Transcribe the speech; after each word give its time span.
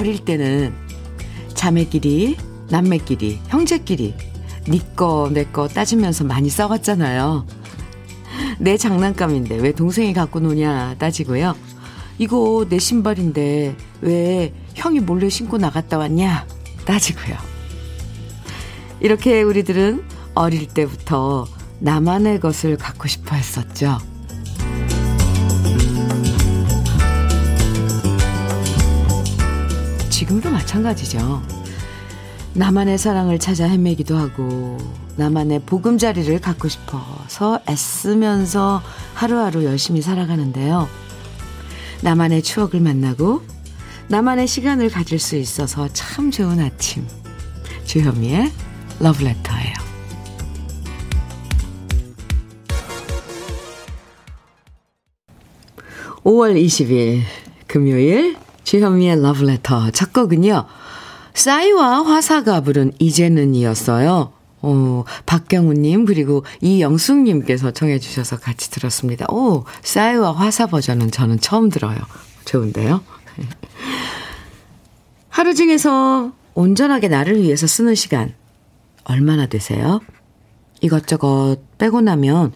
어릴 0.00 0.18
때는 0.24 0.72
자매끼리, 1.52 2.38
남매끼리, 2.70 3.38
형제끼리 3.48 4.14
니꺼 4.66 5.28
네 5.30 5.42
내꺼 5.42 5.68
따지면서 5.68 6.24
많이 6.24 6.48
싸웠잖아요. 6.48 7.46
내 8.58 8.78
장난감인데 8.78 9.56
왜 9.56 9.72
동생이 9.72 10.14
갖고 10.14 10.40
노냐 10.40 10.94
따지고요. 10.98 11.54
이거 12.16 12.64
내 12.66 12.78
신발인데 12.78 13.76
왜 14.00 14.54
형이 14.74 15.00
몰래 15.00 15.28
신고 15.28 15.58
나갔다 15.58 15.98
왔냐 15.98 16.46
따지고요. 16.86 17.36
이렇게 19.00 19.42
우리들은 19.42 20.02
어릴 20.34 20.66
때부터 20.66 21.46
나만의 21.80 22.40
것을 22.40 22.78
갖고 22.78 23.06
싶어 23.06 23.36
했었죠. 23.36 23.98
마찬가지죠. 30.60 31.42
나만의 32.54 32.98
사랑을 32.98 33.38
찾아 33.38 33.66
헤매기도 33.66 34.16
하고, 34.16 34.76
나만의 35.16 35.62
보금자리를 35.62 36.40
갖고 36.40 36.68
싶어서 36.68 37.60
애쓰면서 37.68 38.82
하루하루 39.14 39.64
열심히 39.64 40.02
살아가는데요. 40.02 40.88
나만의 42.02 42.42
추억을 42.42 42.80
만나고, 42.80 43.42
나만의 44.08 44.46
시간을 44.46 44.90
가질 44.90 45.18
수 45.18 45.36
있어서 45.36 45.88
참 45.92 46.30
좋은 46.30 46.58
아침. 46.60 47.06
주현미의 47.84 48.50
러브레터예요. 48.98 49.74
5월 56.22 56.62
20일 56.62 57.22
금요일 57.66 58.36
주현미의 58.70 59.20
러브레터 59.20 59.90
첫 59.90 60.12
곡은요. 60.12 60.64
싸이와 61.34 62.04
화사가 62.04 62.60
부른 62.60 62.92
이제는이었어요. 63.00 64.32
어, 64.62 65.04
박경우님, 65.26 66.04
그리고 66.04 66.44
이영숙님께서 66.60 67.72
청해주셔서 67.72 68.38
같이 68.38 68.70
들었습니다. 68.70 69.26
오, 69.28 69.64
싸이와 69.82 70.36
화사 70.36 70.68
버전은 70.68 71.10
저는 71.10 71.40
처음 71.40 71.68
들어요. 71.68 71.96
좋은데요? 72.44 73.02
하루 75.28 75.56
중에서 75.56 76.30
온전하게 76.54 77.08
나를 77.08 77.42
위해서 77.42 77.66
쓰는 77.66 77.96
시간, 77.96 78.34
얼마나 79.02 79.46
되세요? 79.46 79.98
이것저것 80.80 81.56
빼고 81.78 82.02
나면 82.02 82.52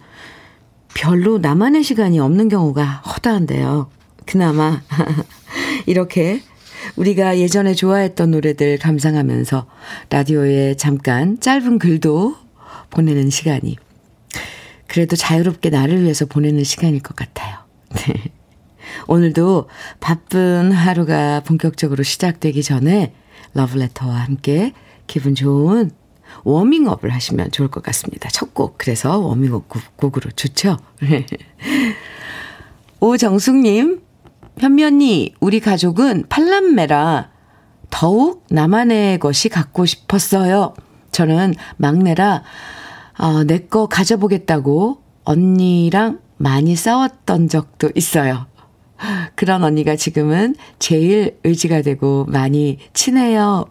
별로 0.93 1.39
나만의 1.39 1.83
시간이 1.83 2.19
없는 2.19 2.47
경우가 2.47 2.85
허다한데요. 2.85 3.89
그나마 4.25 4.81
이렇게 5.85 6.41
우리가 6.95 7.39
예전에 7.39 7.73
좋아했던 7.73 8.31
노래들 8.31 8.77
감상하면서 8.77 9.67
라디오에 10.09 10.75
잠깐 10.75 11.39
짧은 11.39 11.79
글도 11.79 12.35
보내는 12.89 13.29
시간이 13.29 13.77
그래도 14.87 15.15
자유롭게 15.15 15.69
나를 15.69 16.03
위해서 16.03 16.25
보내는 16.25 16.63
시간일 16.63 17.01
것 17.01 17.15
같아요. 17.15 17.57
네. 17.95 18.13
오늘도 19.07 19.67
바쁜 19.99 20.71
하루가 20.71 21.41
본격적으로 21.41 22.03
시작되기 22.03 22.63
전에 22.63 23.13
러브레터와 23.53 24.15
함께 24.15 24.73
기분 25.07 25.35
좋은 25.35 25.91
워밍업을 26.43 27.11
하시면 27.11 27.51
좋을 27.51 27.69
것 27.69 27.83
같습니다. 27.83 28.29
첫 28.29 28.53
곡, 28.53 28.77
그래서 28.77 29.19
워밍업 29.19 29.67
곡으로 29.95 30.31
좋죠? 30.31 30.77
오정숙님, 32.99 34.01
언니, 34.63 35.33
우리 35.39 35.59
가족은 35.59 36.25
팔남매라 36.29 37.29
더욱 37.89 38.45
나만의 38.49 39.19
것이 39.19 39.49
갖고 39.49 39.85
싶었어요. 39.85 40.73
저는 41.11 41.53
막내라, 41.77 42.43
어, 43.17 43.43
내거 43.43 43.87
가져보겠다고 43.87 45.01
언니랑 45.23 46.19
많이 46.37 46.75
싸웠던 46.75 47.49
적도 47.49 47.89
있어요. 47.95 48.47
그런 49.35 49.63
언니가 49.63 49.95
지금은 49.95 50.55
제일 50.79 51.37
의지가 51.43 51.81
되고 51.81 52.25
많이 52.27 52.79
친해요. 52.93 53.65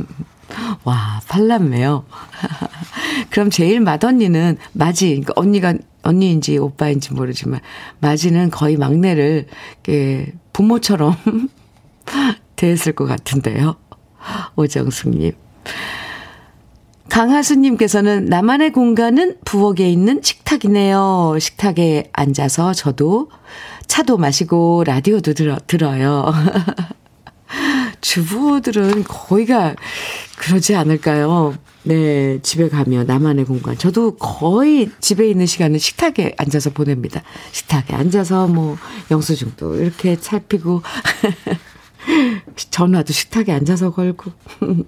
와, 0.84 1.20
팔남매요. 1.28 2.04
그럼 3.30 3.50
제일 3.50 3.80
맏언니는 3.80 4.58
마지, 4.72 5.08
그러니까 5.08 5.32
언니가, 5.36 5.74
언니인지 6.02 6.58
오빠인지 6.58 7.14
모르지만, 7.14 7.60
마지는 8.00 8.50
거의 8.50 8.76
막내를, 8.76 9.46
예, 9.88 10.32
부모처럼 10.52 11.16
대했을 12.56 12.92
것 12.92 13.06
같은데요. 13.06 13.76
오정숙님. 14.56 15.32
강하수님께서는 17.08 18.26
나만의 18.26 18.72
공간은 18.72 19.36
부엌에 19.44 19.88
있는 19.88 20.20
식탁이네요. 20.22 21.36
식탁에 21.38 22.10
앉아서 22.12 22.74
저도 22.74 23.30
차도 23.86 24.18
마시고 24.18 24.84
라디오도 24.84 25.32
들어, 25.32 25.56
들어요. 25.66 26.32
주부들은 28.00 29.04
거의가 29.04 29.76
그러지 30.36 30.74
않을까요? 30.74 31.54
네, 31.86 32.40
집에 32.42 32.68
가면 32.68 33.06
나만의 33.06 33.44
공간. 33.44 33.78
저도 33.78 34.16
거의 34.16 34.90
집에 35.00 35.28
있는 35.28 35.46
시간은 35.46 35.78
식탁에 35.78 36.34
앉아서 36.36 36.70
보냅니다. 36.70 37.22
식탁에 37.52 37.94
앉아서 37.94 38.48
뭐 38.48 38.76
영수증도 39.12 39.76
이렇게 39.76 40.16
살피고 40.16 40.82
전화도 42.70 43.12
식탁에 43.12 43.52
앉아서 43.52 43.92
걸고 43.92 44.32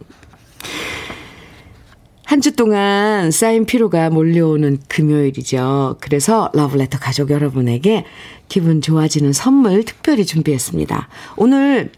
한 2.25 2.41
주 2.43 2.55
동안 2.55 3.31
쌓인 3.31 3.65
피로가 3.65 4.11
몰려오는 4.11 4.81
금요일이죠. 4.89 5.97
그래서 6.01 6.51
러브레터 6.53 6.99
가족 6.99 7.31
여러분에게 7.31 8.05
기분 8.49 8.83
좋아지는 8.83 9.33
선물 9.33 9.83
특별히 9.85 10.27
준비했습니다. 10.27 11.09
오늘 11.37 11.91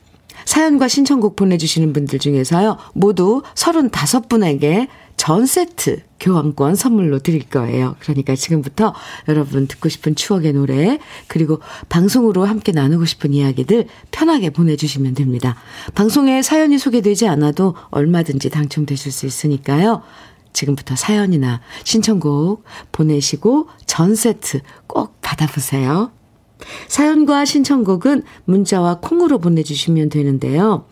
사연과 0.45 0.89
신청곡 0.89 1.37
보내주시는 1.37 1.93
분들 1.93 2.19
중에서요, 2.19 2.79
모두 2.95 3.43
35분에게 3.55 4.89
전 5.17 5.45
세트 5.45 6.01
교환권 6.19 6.77
선물로 6.77 7.19
드릴 7.19 7.49
거예요. 7.49 7.97
그러니까 8.01 8.35
지금부터 8.35 8.95
여러분 9.29 9.67
듣고 9.67 9.91
싶은 9.91 10.15
추억의 10.15 10.55
노래, 10.55 10.99
그리고 11.27 11.61
방송으로 11.91 12.47
함께 12.47 12.73
나누고 12.73 13.05
싶은 13.05 13.35
이야기들 13.35 13.87
편하게 14.11 14.51
보내주시면 14.51 15.15
됩니다. 15.15 15.57
방송에 15.95 16.41
사연이 16.43 16.79
소개되지 16.79 17.29
않아도 17.29 17.75
얼마든지 17.91 18.49
당첨되실 18.49 19.13
수 19.13 19.27
있으니까요. 19.27 20.03
지금부터 20.53 20.97
사연이나 20.97 21.61
신청곡 21.85 22.65
보내시고 22.91 23.69
전 23.87 24.15
세트 24.15 24.61
꼭 24.87 25.21
받아보세요. 25.21 26.13
사연과 26.89 27.45
신청곡은 27.45 28.23
문자와 28.45 29.01
콩으로 29.01 29.39
보내주시면 29.39 30.09
되는데요. 30.09 30.85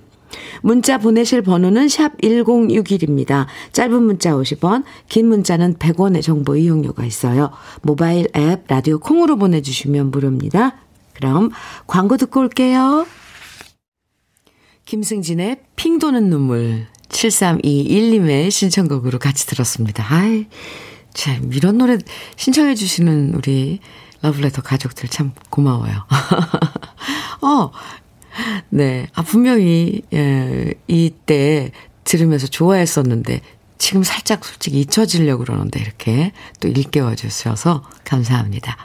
문자 0.63 0.99
보내실 0.99 1.43
번호는 1.43 1.89
샵 1.89 2.17
1061입니다. 2.19 3.47
짧은 3.73 4.03
문자 4.03 4.33
50원, 4.33 4.85
긴 5.09 5.29
문자는 5.29 5.77
100원의 5.77 6.23
정보 6.23 6.57
이용료가 6.57 7.05
있어요. 7.05 7.51
모바일 7.83 8.29
앱 8.37 8.65
라디오 8.69 8.99
콩으로 8.99 9.37
보내주시면 9.37 10.11
무료입니다. 10.11 10.77
그럼 11.15 11.51
광고 11.87 12.17
듣고 12.17 12.41
올게요. 12.41 13.07
김승진의 14.85 15.59
핑 15.77 15.99
도는 15.99 16.31
눈물 16.31 16.87
7321님의 17.09 18.51
신청곡으로 18.51 19.19
같이 19.19 19.47
들었습니다. 19.47 20.05
아이, 20.09 20.47
참, 21.13 21.51
이런 21.53 21.79
노래 21.79 21.99
신청해 22.37 22.75
주시는 22.75 23.35
우리 23.35 23.81
러블레터 24.23 24.63
가족들 24.63 25.09
참 25.09 25.33
고마워요. 25.51 26.05
어, 27.43 27.71
네. 28.69 29.07
아, 29.15 29.23
분명히, 29.23 30.03
예, 30.13 30.75
이때 30.87 31.71
들으면서 32.05 32.47
좋아했었는데, 32.47 33.41
지금 33.79 34.03
살짝 34.03 34.45
솔직히 34.45 34.81
잊혀지려고 34.81 35.45
그러는데, 35.45 35.81
이렇게 35.81 36.33
또 36.61 36.69
일깨워 36.69 37.15
주셔서 37.15 37.85
감사합니다. 38.05 38.77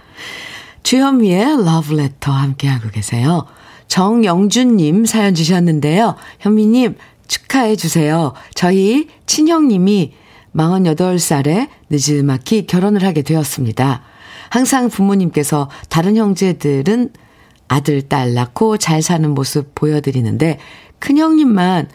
주현미의 0.84 1.66
러브레터 1.66 2.32
함께하고 2.32 2.90
계세요. 2.90 3.46
정영준님 3.88 5.06
사연 5.06 5.34
주셨는데요. 5.34 6.16
현미님, 6.40 6.96
축하해 7.28 7.76
주세요. 7.76 8.34
저희 8.54 9.08
친형님이 9.26 10.14
48살에 10.56 11.70
늦지막히 11.90 12.68
결혼을 12.68 13.04
하게 13.04 13.22
되었습니다. 13.22 14.04
항상 14.54 14.88
부모님께서 14.88 15.68
다른 15.90 16.16
형제들은 16.16 17.10
아들, 17.70 18.04
딸 18.08 18.36
낳고 18.36 18.78
잘 18.78 19.02
사는 19.02 19.28
모습 19.28 19.74
보여드리는데 19.74 20.60
큰형님만 21.00 21.90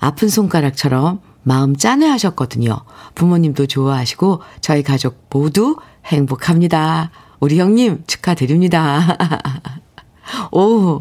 아픈 0.00 0.28
손가락처럼 0.28 1.22
마음 1.44 1.74
짠해 1.74 2.06
하셨거든요. 2.06 2.76
부모님도 3.14 3.68
좋아하시고 3.68 4.42
저희 4.60 4.82
가족 4.82 5.28
모두 5.30 5.76
행복합니다. 6.04 7.10
우리 7.40 7.58
형님 7.58 8.04
축하드립니다. 8.06 9.16
오, 10.52 11.00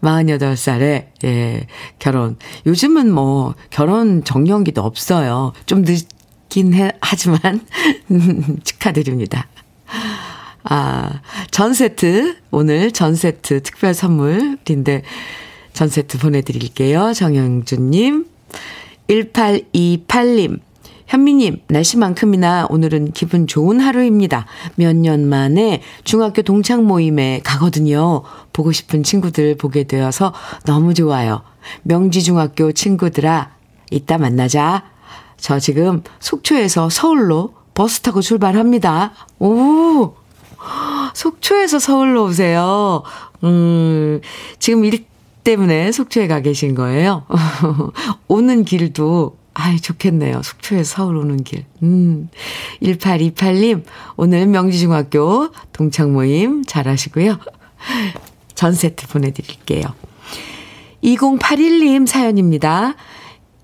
48살에, 0.00 1.08
예, 1.24 1.66
결혼. 1.98 2.36
요즘은 2.66 3.10
뭐, 3.10 3.56
결혼 3.70 4.22
정년기도 4.22 4.80
없어요. 4.80 5.54
좀 5.66 5.82
늦긴 5.82 6.72
해, 6.74 6.92
하지만, 7.00 7.66
축하드립니다. 8.62 9.48
아, 10.64 11.20
전 11.50 11.72
세트, 11.74 12.36
오늘 12.50 12.92
전 12.92 13.14
세트 13.14 13.62
특별 13.62 13.94
선물인데, 13.94 15.02
전 15.72 15.88
세트 15.88 16.18
보내드릴게요. 16.18 17.12
정영준님, 17.14 18.26
1828님, 19.08 20.60
현미님, 21.06 21.62
날씨만큼이나 21.66 22.66
오늘은 22.70 23.12
기분 23.12 23.46
좋은 23.48 23.80
하루입니다. 23.80 24.46
몇 24.76 24.94
년 24.94 25.26
만에 25.28 25.82
중학교 26.04 26.42
동창 26.42 26.84
모임에 26.86 27.40
가거든요. 27.42 28.22
보고 28.52 28.70
싶은 28.70 29.02
친구들 29.02 29.56
보게 29.56 29.84
되어서 29.84 30.32
너무 30.66 30.94
좋아요. 30.94 31.42
명지중학교 31.82 32.72
친구들아, 32.72 33.50
이따 33.90 34.18
만나자. 34.18 34.84
저 35.36 35.58
지금 35.58 36.02
속초에서 36.20 36.90
서울로 36.90 37.54
버스 37.74 38.00
타고 38.00 38.20
출발합니다. 38.20 39.12
오! 39.40 40.19
속초에서 41.14 41.78
서울로 41.78 42.24
오세요. 42.24 43.02
음, 43.44 44.20
지금 44.58 44.84
일 44.84 45.04
때문에 45.44 45.92
속초에 45.92 46.26
가 46.26 46.40
계신 46.40 46.74
거예요. 46.74 47.24
오는 48.28 48.64
길도 48.64 49.38
아이, 49.54 49.80
좋겠네요. 49.80 50.42
속초에서 50.42 50.96
서울 50.96 51.16
오는 51.16 51.42
길. 51.42 51.64
음. 51.82 52.28
1828님, 52.82 53.84
오늘 54.16 54.46
명지중학교 54.46 55.48
동창 55.72 56.12
모임 56.12 56.64
잘 56.64 56.88
하시고요. 56.88 57.38
전 58.54 58.72
세트 58.72 59.08
보내드릴게요. 59.08 59.84
2081님 61.02 62.06
사연입니다. 62.06 62.94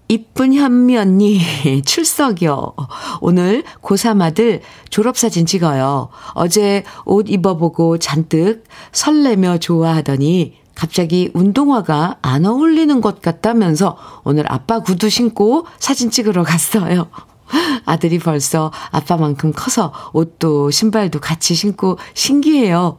이쁜 0.09 0.55
현미 0.55 0.97
언니, 0.97 1.41
출석이요. 1.85 2.75
오늘 3.21 3.65
고3 3.83 4.23
아들 4.23 4.61
졸업사진 4.89 5.47
찍어요. 5.47 6.09
어제 6.35 6.85
옷 7.05 7.29
입어보고 7.29 7.99
잔뜩 7.99 8.65
설레며 8.93 9.59
좋아하더니 9.59 10.55
갑자기 10.75 11.31
운동화가 11.35 12.19
안 12.23 12.45
어울리는 12.45 13.01
것 13.01 13.21
같다면서 13.21 13.97
오늘 14.25 14.45
아빠 14.53 14.81
구두 14.81 15.09
신고 15.09 15.67
사진 15.79 16.11
찍으러 16.11 16.45
갔어요. 16.45 17.09
아들이 17.87 18.19
벌써 18.19 18.71
아빠만큼 18.91 19.53
커서 19.57 19.93
옷도 20.13 20.71
신발도 20.71 21.21
같이 21.21 21.55
신고 21.55 21.99
신기해요. 22.15 22.99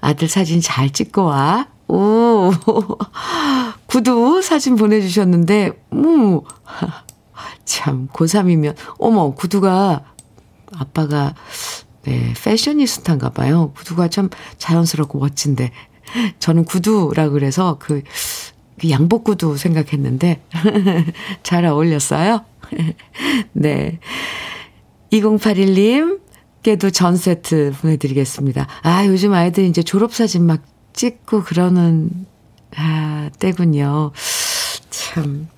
아들 0.00 0.28
사진 0.28 0.60
잘 0.60 0.90
찍고 0.90 1.24
와. 1.24 1.66
오, 1.90 2.52
구두 3.86 4.42
사진 4.42 4.76
보내주셨는데, 4.76 5.72
음, 5.92 6.40
참, 7.64 8.06
고3이면, 8.12 8.76
어머, 8.98 9.34
구두가, 9.34 10.04
아빠가, 10.76 11.34
네, 12.02 12.32
패셔니스타인가 12.40 13.30
봐요. 13.30 13.72
구두가 13.76 14.06
참 14.06 14.30
자연스럽고 14.58 15.18
멋진데, 15.18 15.72
저는 16.38 16.64
구두라 16.64 17.30
그래서 17.30 17.76
그, 17.80 18.02
그 18.80 18.88
양복 18.90 19.24
구두 19.24 19.56
생각했는데 19.56 20.42
잘 21.42 21.64
어울렸어요. 21.64 22.44
네. 23.52 23.98
2081님께도 25.12 26.92
전 26.94 27.16
세트 27.16 27.74
보내드리겠습니다. 27.80 28.68
아, 28.82 29.06
요즘 29.06 29.34
아이들 29.34 29.64
이제 29.64 29.82
졸업사진 29.82 30.46
막 30.46 30.62
찍고 30.92 31.42
그러는, 31.44 32.26
아, 32.76 33.30
때군요. 33.38 34.12
참. 34.90 35.48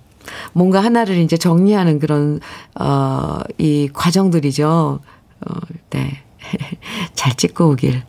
뭔가 0.52 0.82
하나를 0.82 1.17
이제 1.19 1.37
정리하는 1.37 1.99
그런, 1.99 2.40
어, 2.79 3.40
이 3.58 3.88
과정들이죠. 3.93 5.00
어, 5.46 5.55
네. 5.90 6.23
잘 7.14 7.34
찍고 7.34 7.70
오길 7.70 8.02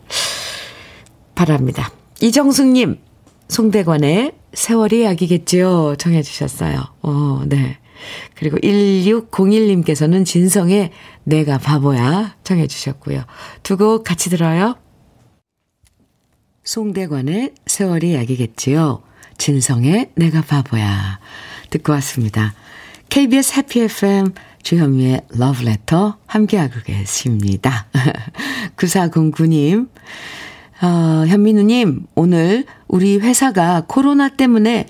바랍니다. 1.34 1.90
이정숙님, 2.20 2.98
송대관의 3.48 4.32
세월이 4.52 5.02
약이겠지요. 5.04 5.96
정해주셨어요. 5.96 6.80
어, 7.02 7.42
네. 7.46 7.78
그리고 8.34 8.56
1601님께서는 8.58 10.24
진성의 10.26 10.90
내가 11.24 11.58
바보야 11.58 12.36
정해주셨고요. 12.44 13.24
두 13.62 13.76
곡 13.76 14.04
같이 14.04 14.30
들어요. 14.30 14.76
송대관의 16.64 17.52
세월이 17.66 18.14
약이겠지요. 18.14 19.02
진성의 19.36 20.10
내가 20.14 20.40
바보야. 20.40 21.20
듣고 21.70 21.92
왔습니다. 21.92 22.54
KBS 23.10 23.58
해피 23.58 23.80
FM 23.82 24.32
주현미의 24.62 25.20
러브레터 25.28 26.16
함께하고 26.26 26.80
계십니다. 26.84 27.86
9409님, 28.76 29.88
어, 30.82 31.26
현민우님, 31.26 32.06
오늘 32.14 32.64
우리 32.88 33.18
회사가 33.18 33.84
코로나 33.86 34.30
때문에 34.30 34.86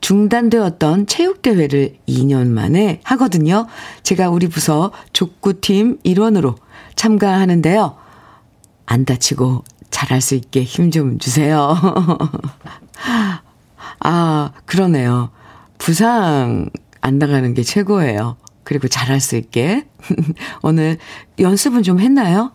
중단되었던 0.00 1.06
체육대회를 1.06 1.98
2년 2.08 2.48
만에 2.48 3.00
하거든요. 3.04 3.68
제가 4.02 4.28
우리 4.28 4.48
부서 4.48 4.90
족구팀 5.12 6.00
일원으로 6.02 6.56
참가하는데요. 6.96 7.96
안 8.86 9.04
다치고 9.04 9.62
잘할 10.02 10.20
수 10.20 10.34
있게 10.34 10.64
힘 10.64 10.90
좀 10.90 11.18
주세요. 11.20 11.76
아, 14.00 14.50
그러네요. 14.66 15.30
부상 15.78 16.68
안 17.00 17.18
나가는 17.18 17.54
게 17.54 17.62
최고예요. 17.62 18.36
그리고 18.64 18.88
잘할 18.88 19.20
수 19.20 19.36
있게. 19.36 19.86
오늘 20.62 20.98
연습은 21.38 21.84
좀 21.84 22.00
했나요? 22.00 22.50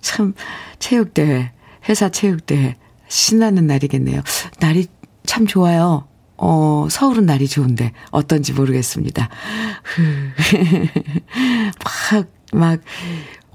참, 0.00 0.32
체육대회. 0.78 1.52
회사 1.88 2.08
체육대회 2.08 2.76
신나는 3.08 3.66
날이겠네요. 3.66 4.22
날이 4.58 4.86
참 5.24 5.46
좋아요. 5.46 6.08
어, 6.38 6.88
서울은 6.90 7.26
날이 7.26 7.46
좋은데 7.46 7.92
어떤지 8.10 8.54
모르겠습니다. 8.54 9.28
막, 11.84 12.26
막, 12.52 12.80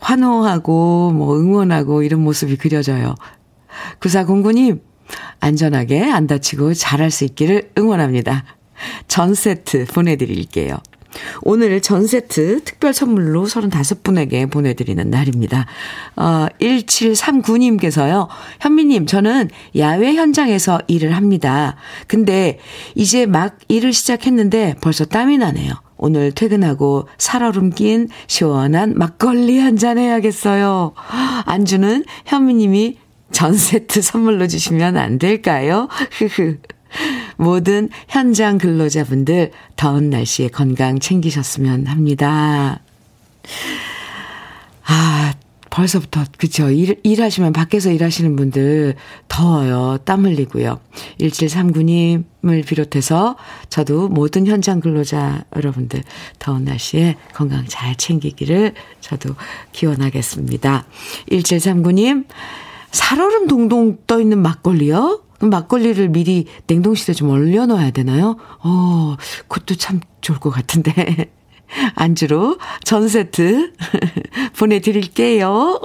환호하고, 0.01 1.11
뭐, 1.13 1.37
응원하고 1.37 2.03
이런 2.03 2.21
모습이 2.21 2.57
그려져요. 2.57 3.15
9409님, 3.99 4.81
안전하게 5.39 6.03
안 6.03 6.27
다치고 6.27 6.73
잘할 6.73 7.11
수 7.11 7.23
있기를 7.23 7.71
응원합니다. 7.77 8.43
전 9.07 9.33
세트 9.33 9.85
보내드릴게요. 9.85 10.77
오늘 11.41 11.81
전 11.81 12.07
세트 12.07 12.63
특별 12.63 12.93
선물로 12.93 13.45
35분에게 13.45 14.49
보내드리는 14.49 15.09
날입니다. 15.09 15.65
어, 16.15 16.47
1739님께서요, 16.59 18.27
현미님, 18.61 19.05
저는 19.05 19.49
야외 19.77 20.13
현장에서 20.13 20.79
일을 20.87 21.15
합니다. 21.15 21.75
근데 22.07 22.59
이제 22.95 23.25
막 23.25 23.57
일을 23.67 23.93
시작했는데 23.93 24.75
벌써 24.81 25.05
땀이 25.05 25.37
나네요. 25.37 25.73
오늘 26.01 26.31
퇴근하고 26.31 27.07
살얼음 27.17 27.69
낀 27.69 28.09
시원한 28.27 28.95
막걸리 28.97 29.59
한 29.59 29.77
잔 29.77 29.97
해야겠어요. 29.97 30.93
안주는 31.45 32.03
현미님이 32.25 32.97
전 33.31 33.53
세트 33.53 34.01
선물로 34.01 34.47
주시면 34.47 34.97
안 34.97 35.17
될까요? 35.17 35.87
모든 37.37 37.87
현장 38.09 38.57
근로자분들 38.57 39.51
더운 39.75 40.09
날씨에 40.09 40.49
건강 40.49 40.99
챙기셨으면 40.99 41.87
합니다. 41.87 42.79
아, 44.85 45.33
벌써부터, 45.71 46.25
그쵸. 46.37 46.69
일, 46.69 46.99
일하시면 47.01 47.53
밖에서 47.53 47.91
일하시는 47.91 48.35
분들 48.35 48.95
더워요. 49.27 49.97
땀 50.03 50.25
흘리고요. 50.25 50.79
1739님을 51.19 52.65
비롯해서 52.67 53.37
저도 53.69 54.09
모든 54.09 54.45
현장 54.45 54.81
근로자 54.81 55.45
여러분들 55.55 56.03
더운 56.37 56.65
날씨에 56.65 57.15
건강 57.33 57.65
잘 57.67 57.95
챙기기를 57.95 58.73
저도 58.99 59.33
기원하겠습니다. 59.71 60.85
1739님, 61.31 62.25
살얼음 62.91 63.47
동동 63.47 63.97
떠 64.05 64.19
있는 64.19 64.39
막걸리요? 64.41 65.21
막걸리를 65.39 66.09
미리 66.09 66.45
냉동실에 66.67 67.13
좀 67.13 67.29
얼려놔야 67.29 67.91
되나요? 67.91 68.35
어, 68.59 69.15
그것도 69.47 69.75
참 69.75 70.01
좋을 70.19 70.37
것 70.37 70.49
같은데. 70.49 71.31
안주로 71.95 72.57
전 72.83 73.07
세트 73.07 73.73
보내드릴게요. 74.57 75.79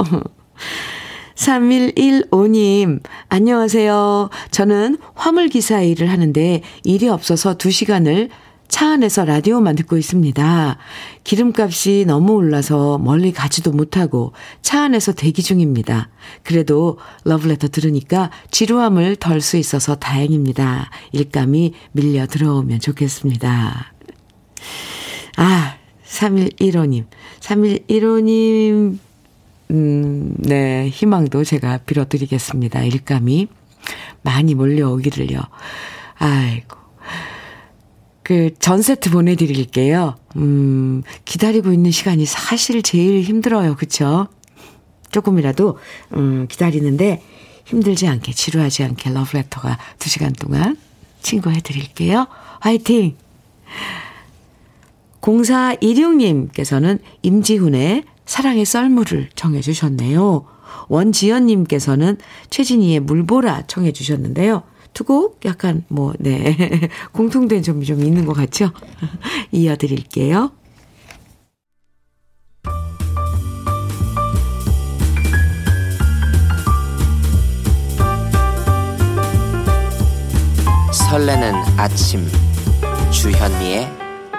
3115님, 1.34 3.02
안녕하세요. 3.28 4.30
저는 4.50 4.98
화물기사 5.14 5.82
일을 5.82 6.10
하는데 6.10 6.62
일이 6.84 7.08
없어서 7.08 7.56
2시간을 7.56 8.30
차 8.68 8.90
안에서 8.90 9.24
라디오만 9.24 9.76
듣고 9.76 9.96
있습니다. 9.96 10.78
기름값이 11.24 12.04
너무 12.06 12.32
올라서 12.32 12.98
멀리 12.98 13.32
가지도 13.32 13.70
못하고 13.70 14.32
차 14.62 14.82
안에서 14.82 15.12
대기 15.12 15.42
중입니다. 15.42 16.10
그래도 16.42 16.98
러브레터 17.24 17.68
들으니까 17.68 18.30
지루함을 18.50 19.16
덜 19.16 19.40
수 19.40 19.56
있어서 19.56 19.94
다행입니다. 19.94 20.90
일감이 21.12 21.74
밀려 21.92 22.26
들어오면 22.26 22.80
좋겠습니다. 22.80 23.92
아, 25.36 25.76
3115님. 26.04 27.06
3115님, 27.40 28.98
음, 29.70 30.34
네, 30.38 30.88
희망도 30.88 31.44
제가 31.44 31.78
빌어드리겠습니다. 31.78 32.82
일감이 32.82 33.48
많이 34.22 34.54
몰려오기를요. 34.54 35.40
아이고. 36.18 36.76
그, 38.22 38.50
전 38.58 38.82
세트 38.82 39.10
보내드릴게요. 39.10 40.16
음, 40.36 41.02
기다리고 41.24 41.72
있는 41.72 41.90
시간이 41.90 42.26
사실 42.26 42.82
제일 42.82 43.22
힘들어요. 43.22 43.76
그쵸? 43.76 44.26
조금이라도, 45.12 45.78
음, 46.16 46.46
기다리는데 46.48 47.22
힘들지 47.64 48.08
않게, 48.08 48.32
지루하지 48.32 48.84
않게 48.84 49.10
러브레터가 49.10 49.78
두 49.98 50.08
시간 50.08 50.32
동안 50.32 50.76
친구 51.22 51.50
해드릴게요. 51.50 52.26
화이팅! 52.60 53.16
0416님께서는 55.26 57.00
임지훈의 57.22 58.04
사랑의 58.24 58.64
썰물을 58.64 59.30
청해 59.34 59.60
주셨네요. 59.60 60.46
원지연님께서는 60.88 62.18
최진희의 62.50 63.00
물보라 63.00 63.66
청해 63.66 63.92
주셨는데요. 63.92 64.62
두곡 64.92 65.40
약간 65.44 65.84
뭐, 65.88 66.14
네. 66.18 66.56
공통된 67.12 67.62
점이 67.62 67.84
좀 67.84 68.02
있는 68.02 68.24
것 68.24 68.34
같죠? 68.34 68.70
이어드릴게요. 69.52 70.52
설레는 81.10 81.52
아침 81.76 82.26
주현미의 83.10 84.05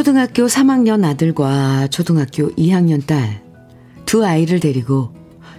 초등학교 0.00 0.46
3학년 0.46 1.04
아들과 1.04 1.88
초등학교 1.88 2.50
2학년 2.54 3.06
딸, 3.06 3.42
두 4.06 4.24
아이를 4.24 4.58
데리고 4.58 5.12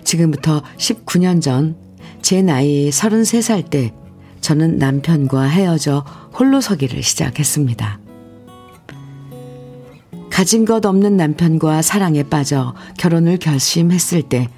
지금부터 0.03 0.63
19년 0.77 1.41
전 1.41 1.91
제 2.21 2.41
나이 2.41 2.89
33살 2.89 3.69
때 3.69 3.93
저는 4.39 4.77
남편과 4.77 5.43
헤어져 5.43 6.05
홀로 6.33 6.61
서기를 6.61 7.03
시작했습니다. 7.03 7.99
가진 10.29 10.65
것 10.65 10.85
없는 10.85 11.17
남편과 11.17 11.81
사랑에 11.81 12.23
빠져 12.23 12.73
결혼을 12.97 13.37
결심했을 13.37 14.23
때 14.23 14.49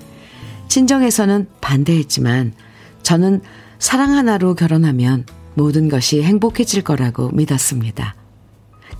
친정에서는 0.67 1.47
반대했지만 1.61 2.53
저는 3.01 3.41
사랑 3.79 4.13
하나로 4.13 4.55
결혼하면 4.55 5.25
모든 5.55 5.89
것이 5.89 6.21
행복해질 6.23 6.83
거라고 6.83 7.31
믿었습니다. 7.31 8.15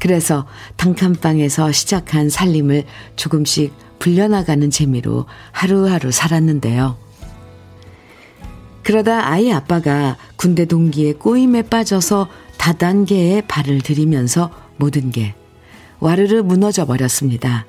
그래서 0.03 0.45
단칸방에서 0.75 1.71
시작한 1.71 2.29
살림을 2.29 2.83
조금씩 3.15 3.71
불려나가는 3.99 4.69
재미로 4.69 5.27
하루하루 5.53 6.11
살았는데요. 6.11 6.97
그러다 8.83 9.29
아이 9.29 9.49
아빠가 9.53 10.17
군대 10.35 10.65
동기의 10.65 11.13
꼬임에 11.13 11.61
빠져서 11.61 12.27
다단계에 12.57 13.43
발을 13.47 13.79
들이면서 13.79 14.51
모든 14.75 15.09
게 15.09 15.35
와르르 16.01 16.41
무너져 16.41 16.85
버렸습니다. 16.85 17.65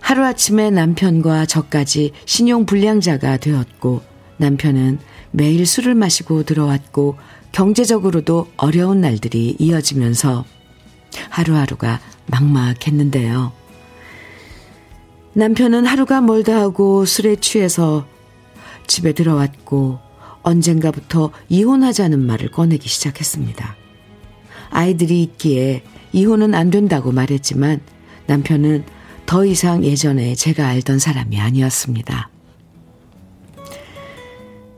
하루아침에 0.00 0.70
남편과 0.70 1.44
저까지 1.44 2.12
신용불량자가 2.24 3.36
되었고 3.36 4.00
남편은 4.38 4.98
매일 5.30 5.66
술을 5.66 5.94
마시고 5.94 6.44
들어왔고 6.44 7.18
경제적으로도 7.52 8.48
어려운 8.56 9.02
날들이 9.02 9.56
이어지면서 9.58 10.46
하루하루가 11.30 12.00
막막했는데요. 12.26 13.52
남편은 15.34 15.86
하루가 15.86 16.20
멀다 16.20 16.58
하고 16.60 17.04
술에 17.04 17.36
취해서 17.36 18.06
집에 18.86 19.12
들어왔고 19.12 19.98
언젠가부터 20.42 21.30
이혼하자는 21.48 22.24
말을 22.24 22.50
꺼내기 22.50 22.88
시작했습니다. 22.88 23.76
아이들이 24.70 25.22
있기에 25.22 25.82
이혼은 26.12 26.54
안 26.54 26.70
된다고 26.70 27.12
말했지만 27.12 27.80
남편은 28.26 28.84
더 29.26 29.44
이상 29.44 29.84
예전에 29.84 30.34
제가 30.34 30.68
알던 30.68 30.98
사람이 30.98 31.40
아니었습니다. 31.40 32.30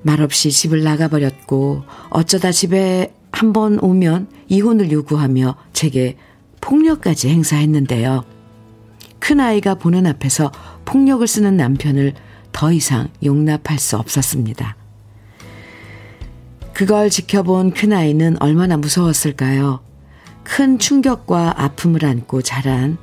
말없이 0.02 0.50
집을 0.50 0.82
나가버렸고 0.82 1.84
어쩌다 2.10 2.50
집에 2.50 3.12
한 3.30 3.52
번 3.52 3.78
오면 3.78 4.28
이혼을 4.48 4.90
요구하며 4.90 5.54
제게 5.72 6.16
폭력까지 6.68 7.30
행사했는데요. 7.30 8.24
큰아이가 9.20 9.76
보는 9.76 10.06
앞에서 10.06 10.52
폭력을 10.84 11.26
쓰는 11.26 11.56
남편을 11.56 12.12
더 12.52 12.72
이상 12.72 13.08
용납할 13.24 13.78
수 13.78 13.96
없었습니다. 13.96 14.76
그걸 16.74 17.08
지켜본 17.08 17.72
큰아이는 17.72 18.36
얼마나 18.40 18.76
무서웠을까요? 18.76 19.80
큰 20.44 20.78
충격과 20.78 21.54
아픔을 21.56 22.04
안고 22.04 22.42
자란 22.42 22.98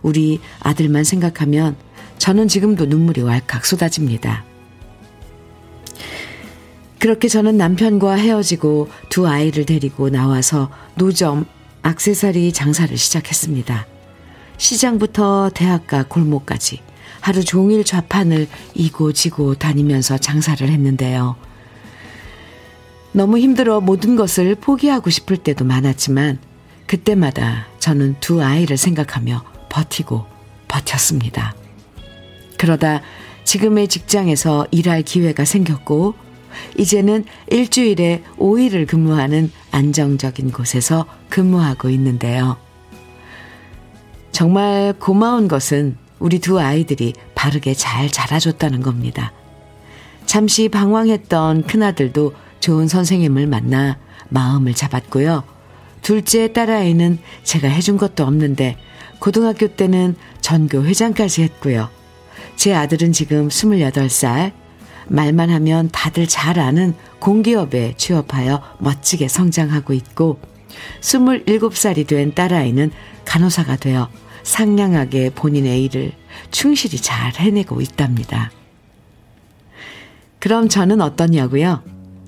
우리 0.00 0.40
아들만 0.60 1.04
생각하면 1.04 1.76
저는 2.16 2.48
지금도 2.48 2.86
눈물이 2.86 3.20
왈칵 3.20 3.66
쏟아집니다. 3.66 4.44
그렇게 6.98 7.28
저는 7.28 7.58
남편과 7.58 8.14
헤어지고 8.14 8.88
두 9.10 9.28
아이를 9.28 9.66
데리고 9.66 10.08
나와서 10.08 10.70
노점 10.94 11.44
악세사리 11.82 12.52
장사를 12.52 12.96
시작했습니다. 12.96 13.86
시장부터 14.56 15.50
대학가 15.54 16.04
골목까지 16.04 16.80
하루 17.20 17.44
종일 17.44 17.84
좌판을 17.84 18.48
이고 18.74 19.12
지고 19.12 19.54
다니면서 19.54 20.18
장사를 20.18 20.68
했는데요. 20.68 21.36
너무 23.12 23.38
힘들어 23.38 23.80
모든 23.80 24.16
것을 24.16 24.54
포기하고 24.54 25.10
싶을 25.10 25.36
때도 25.36 25.64
많았지만 25.64 26.38
그때마다 26.86 27.66
저는 27.78 28.16
두 28.20 28.42
아이를 28.42 28.76
생각하며 28.76 29.44
버티고 29.68 30.26
버텼습니다. 30.68 31.54
그러다 32.58 33.02
지금의 33.44 33.88
직장에서 33.88 34.66
일할 34.70 35.02
기회가 35.02 35.44
생겼고, 35.44 36.14
이제는 36.78 37.24
일주일에 37.50 38.22
5일을 38.38 38.86
근무하는 38.86 39.50
안정적인 39.70 40.52
곳에서 40.52 41.06
근무하고 41.28 41.90
있는데요. 41.90 42.56
정말 44.30 44.94
고마운 44.98 45.48
것은 45.48 45.96
우리 46.18 46.38
두 46.38 46.58
아이들이 46.58 47.14
바르게 47.34 47.74
잘 47.74 48.10
자라줬다는 48.10 48.80
겁니다. 48.80 49.32
잠시 50.24 50.68
방황했던 50.68 51.64
큰아들도 51.64 52.32
좋은 52.60 52.88
선생님을 52.88 53.46
만나 53.46 53.98
마음을 54.28 54.72
잡았고요. 54.72 55.44
둘째 56.00 56.52
딸아이는 56.52 57.18
제가 57.42 57.68
해준 57.68 57.96
것도 57.96 58.24
없는데 58.24 58.76
고등학교 59.18 59.68
때는 59.68 60.16
전교 60.40 60.84
회장까지 60.84 61.42
했고요. 61.42 61.88
제 62.56 62.74
아들은 62.74 63.12
지금 63.12 63.48
28살, 63.48 64.52
말만 65.12 65.50
하면 65.50 65.90
다들 65.92 66.26
잘 66.26 66.58
아는 66.58 66.94
공기업에 67.18 67.94
취업하여 67.96 68.62
멋지게 68.78 69.28
성장하고 69.28 69.92
있고, 69.92 70.40
27살이 71.02 72.06
된 72.06 72.34
딸아이는 72.34 72.90
간호사가 73.26 73.76
되어 73.76 74.08
상냥하게 74.42 75.30
본인의 75.34 75.84
일을 75.84 76.12
충실히 76.50 76.98
잘 76.98 77.32
해내고 77.34 77.80
있답니다. 77.82 78.50
그럼 80.38 80.68
저는 80.68 81.00
어떠냐고요? 81.02 81.82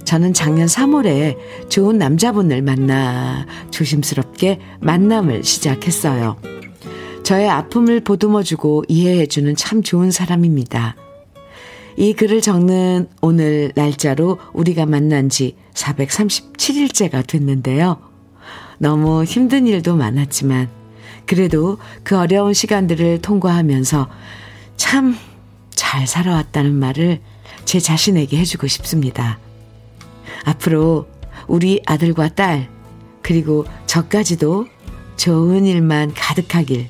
저는 0.04 0.34
작년 0.34 0.66
3월에 0.66 1.70
좋은 1.70 1.96
남자분을 1.96 2.60
만나 2.60 3.46
조심스럽게 3.70 4.60
만남을 4.80 5.42
시작했어요. 5.42 6.36
저의 7.24 7.48
아픔을 7.48 8.00
보듬어주고 8.00 8.84
이해해주는 8.88 9.56
참 9.56 9.82
좋은 9.82 10.10
사람입니다. 10.10 10.96
이 11.96 12.12
글을 12.12 12.40
적는 12.40 13.08
오늘 13.20 13.72
날짜로 13.74 14.38
우리가 14.52 14.86
만난 14.86 15.28
지 15.28 15.56
437일째가 15.74 17.26
됐는데요. 17.26 17.98
너무 18.78 19.24
힘든 19.24 19.66
일도 19.66 19.96
많았지만, 19.96 20.68
그래도 21.26 21.78
그 22.02 22.18
어려운 22.18 22.52
시간들을 22.52 23.22
통과하면서 23.22 24.08
참 24.76 25.16
잘 25.94 26.06
살아왔다는 26.06 26.74
말을 26.74 27.20
제 27.64 27.78
자신에게 27.78 28.36
해주고 28.38 28.66
싶습니다. 28.66 29.38
앞으로 30.44 31.06
우리 31.46 31.80
아들과 31.86 32.30
딸, 32.30 32.68
그리고 33.22 33.64
저까지도 33.86 34.66
좋은 35.16 35.66
일만 35.66 36.12
가득하길. 36.14 36.88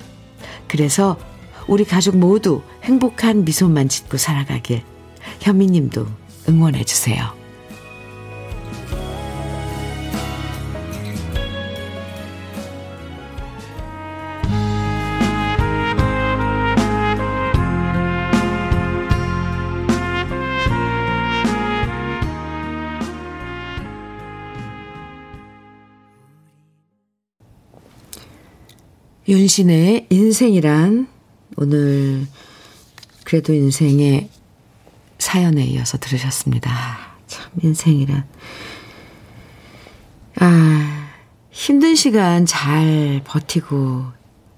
그래서 0.68 1.18
우리 1.66 1.84
가족 1.84 2.16
모두 2.16 2.62
행복한 2.82 3.44
미소만 3.44 3.88
짓고 3.88 4.16
살아가길. 4.16 4.82
현미님도 5.44 6.06
응원해주세요. 6.48 7.34
윤신의 29.28 30.06
인생이란 30.08 31.06
오늘 31.58 32.26
그래도 33.24 33.52
인생의 33.52 34.30
사연에 35.24 35.64
이어서 35.64 35.96
들으셨습니다. 35.98 36.70
참 37.26 37.50
인생이란 37.62 38.26
아 40.40 41.08
힘든 41.50 41.94
시간 41.94 42.44
잘 42.44 43.22
버티고 43.24 44.04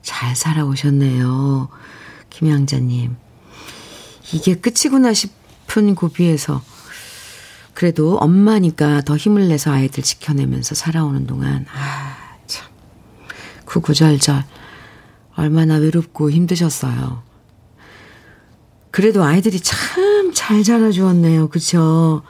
잘 0.03 0.35
살아오셨네요. 0.35 1.69
김양자님 2.31 3.17
이게 4.33 4.55
끝이구나 4.57 5.13
싶은 5.15 5.95
고비에서 5.95 6.63
그래도 7.75 8.17
엄마니까 8.19 9.03
더 9.03 9.17
힘을 9.17 9.49
내서 9.49 9.71
아이들 9.73 10.03
지켜내면서 10.03 10.75
살아오는 10.75 11.27
동안 11.27 11.67
아 11.73 12.17
참 12.47 12.67
구구절절 13.67 14.45
얼마나 15.37 15.75
외롭고 15.77 16.31
힘드셨어요. 16.31 17.23
그래도 18.97 19.23
아이들이 19.23 19.61
참 19.61 20.07
잘 20.37 20.63
자라주었네요. 20.63 21.49
그쵸? 21.49 22.23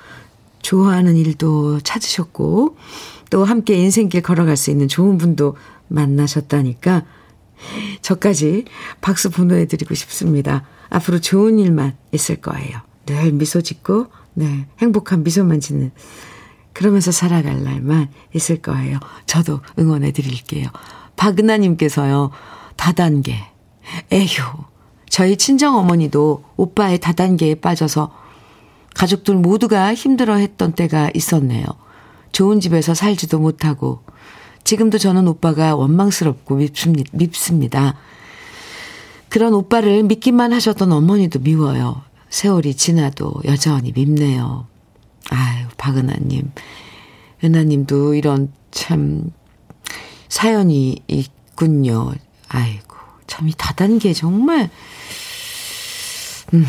좋아하는 0.62 1.16
일도 1.16 1.80
찾으셨고, 1.80 2.76
또 3.30 3.44
함께 3.44 3.75
인생길 3.75 4.23
걸어갈 4.23 4.56
수 4.56 4.70
있는 4.70 4.87
좋은 4.88 5.18
분도 5.18 5.56
만나셨다니까, 5.88 7.04
저까지 8.00 8.64
박수 9.00 9.30
보내드리고 9.30 9.94
싶습니다. 9.94 10.64
앞으로 10.88 11.20
좋은 11.20 11.58
일만 11.58 11.96
있을 12.12 12.37
거예요. 12.37 12.80
늘 13.06 13.32
미소 13.32 13.61
짓고, 13.61 14.06
네, 14.35 14.66
행복한 14.78 15.25
미소만 15.25 15.61
짓는, 15.61 15.90
그러면서 16.73 17.10
살아갈 17.10 17.64
날만 17.64 18.08
있을 18.34 18.62
거예요. 18.62 18.99
저도 19.26 19.60
응원해 19.78 20.12
드릴게요. 20.12 20.69
박은하님께서요, 21.17 22.30
다단계. 22.76 23.45
에휴. 24.12 24.43
저희 25.16 25.38
친정 25.38 25.78
어머니도 25.78 26.44
오빠의 26.58 26.98
다단계에 26.98 27.54
빠져서 27.54 28.12
가족들 28.92 29.36
모두가 29.36 29.94
힘들어 29.94 30.34
했던 30.34 30.72
때가 30.72 31.08
있었네요. 31.14 31.64
좋은 32.32 32.60
집에서 32.60 32.92
살지도 32.92 33.38
못하고 33.38 34.02
지금도 34.62 34.98
저는 34.98 35.26
오빠가 35.26 35.74
원망스럽고 35.74 36.60
밉습니다. 37.12 37.94
그런 39.30 39.54
오빠를 39.54 40.02
믿기만 40.02 40.52
하셨던 40.52 40.92
어머니도 40.92 41.38
미워요. 41.38 42.02
세월이 42.28 42.74
지나도 42.74 43.40
여전히 43.46 43.92
밉네요. 43.92 44.66
아유, 45.30 45.66
박은하님. 45.78 46.52
은하님도 47.42 48.12
이런 48.12 48.52
참 48.70 49.30
사연이 50.28 51.02
있군요. 51.08 52.12
아이고, 52.48 52.85
참 53.26 53.49
이 53.49 53.54
다단계 53.56 54.12
정말, 54.12 54.71
음. 56.54 56.67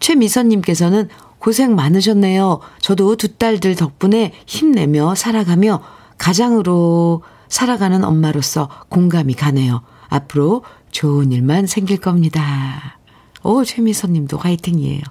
최미선님께서는 0.00 1.08
고생 1.38 1.74
많으셨네요. 1.74 2.60
저도 2.80 3.16
두 3.16 3.36
딸들 3.36 3.76
덕분에 3.76 4.32
힘내며 4.46 5.14
살아가며 5.14 5.82
가장으로 6.18 7.22
살아가는 7.48 8.02
엄마로서 8.04 8.68
공감이 8.88 9.34
가네요. 9.34 9.82
앞으로 10.08 10.64
좋은 10.90 11.32
일만 11.32 11.66
생길 11.66 11.98
겁니다. 11.98 12.98
오, 13.42 13.64
최미선 13.64 14.12
님도 14.12 14.36
화이팅이에요. 14.38 15.02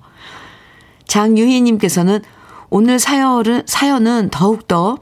장유희 1.08 1.62
님께서는 1.62 2.21
오늘 2.69 2.99
사연은, 2.99 3.63
사연은 3.65 4.30
더욱더 4.30 4.97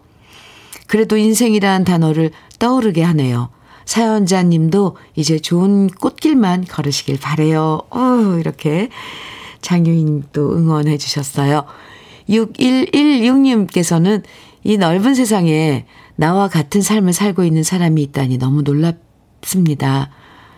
그래도 0.88 1.18
인생이란 1.18 1.84
단어를 1.84 2.32
떠오르게 2.60 3.02
하네요. 3.04 3.50
사연자님도 3.86 4.98
이제 5.16 5.40
좋은 5.40 5.88
꽃길만 5.88 6.66
걸으시길 6.66 7.20
바래요. 7.20 7.82
어, 7.90 8.38
이렇게 8.40 8.90
장유인도 9.62 10.58
응원해 10.58 10.98
주셨어요. 10.98 11.66
6116님께서는 12.30 14.24
이 14.64 14.78
넓은 14.78 15.16
세상에 15.16 15.86
나와 16.16 16.48
같은 16.48 16.82
삶을 16.82 17.14
살고 17.14 17.44
있는 17.44 17.64
사람이 17.64 18.02
있다니 18.02 18.38
너무 18.38 18.62
놀랍습니다. 18.64 20.10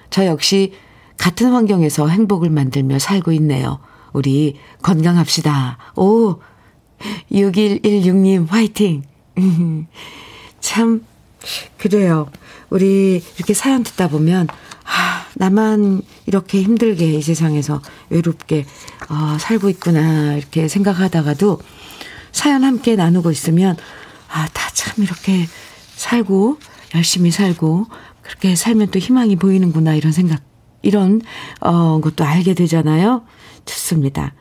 저 0.09 0.25
역시 0.25 0.73
같은 1.17 1.51
환경에서 1.51 2.07
행복을 2.07 2.49
만들며 2.49 2.99
살고 2.99 3.31
있네요. 3.33 3.79
우리 4.13 4.55
건강합시다. 4.81 5.77
오, 5.95 6.39
6116님 7.31 8.47
화이팅! 8.47 9.03
참, 10.59 11.05
그래요. 11.77 12.29
우리 12.69 13.23
이렇게 13.37 13.53
사연 13.53 13.83
듣다 13.83 14.07
보면, 14.09 14.47
아, 14.83 15.25
나만 15.35 16.01
이렇게 16.25 16.61
힘들게 16.61 17.13
이 17.13 17.21
세상에서 17.21 17.81
외롭게, 18.09 18.65
어, 19.09 19.37
살고 19.39 19.69
있구나, 19.69 20.33
이렇게 20.33 20.67
생각하다가도 20.67 21.59
사연 22.31 22.63
함께 22.63 22.95
나누고 22.95 23.31
있으면, 23.31 23.77
아, 24.29 24.47
다 24.53 24.67
참 24.73 25.03
이렇게 25.03 25.47
살고, 25.95 26.59
열심히 26.95 27.31
살고, 27.31 27.87
그렇게 28.21 28.55
살면 28.55 28.91
또 28.91 28.99
희망이 28.99 29.35
보이는구나, 29.35 29.95
이런 29.95 30.11
생각, 30.11 30.41
이런, 30.83 31.21
어, 31.61 31.99
것도 32.01 32.23
알게 32.23 32.53
되잖아요. 32.53 33.23
좋습니다. 33.65 34.33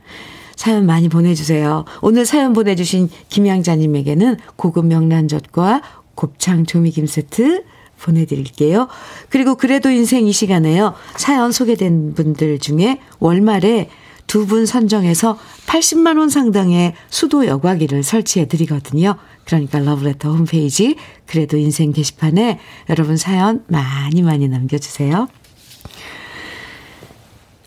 사연 0.54 0.86
많이 0.86 1.08
보내주세요. 1.08 1.84
오늘 2.02 2.26
사연 2.26 2.52
보내주신 2.52 3.08
김양자님에게는 3.28 4.36
고급 4.56 4.86
명란젓과 4.86 5.82
곱창 6.16 6.66
조미김 6.66 7.06
세트 7.06 7.64
보내드릴게요. 8.00 8.88
그리고 9.28 9.54
그래도 9.54 9.90
인생 9.90 10.26
이 10.26 10.32
시간에요. 10.32 10.94
사연 11.16 11.52
소개된 11.52 12.14
분들 12.14 12.58
중에 12.58 12.98
월말에 13.20 13.88
두 14.26 14.46
분 14.46 14.66
선정해서 14.66 15.38
80만원 15.66 16.30
상당의 16.30 16.94
수도 17.08 17.46
여과기를 17.46 18.02
설치해 18.02 18.48
드리거든요. 18.48 19.16
그러니까 19.44 19.78
러브레터 19.78 20.32
홈페이지 20.32 20.96
그래도 21.26 21.56
인생 21.56 21.92
게시판에 21.92 22.58
여러분 22.90 23.16
사연 23.16 23.64
많이 23.68 24.22
많이 24.22 24.48
남겨주세요. 24.48 25.28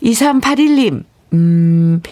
2381님, 0.02 1.04
음, 1.32 2.02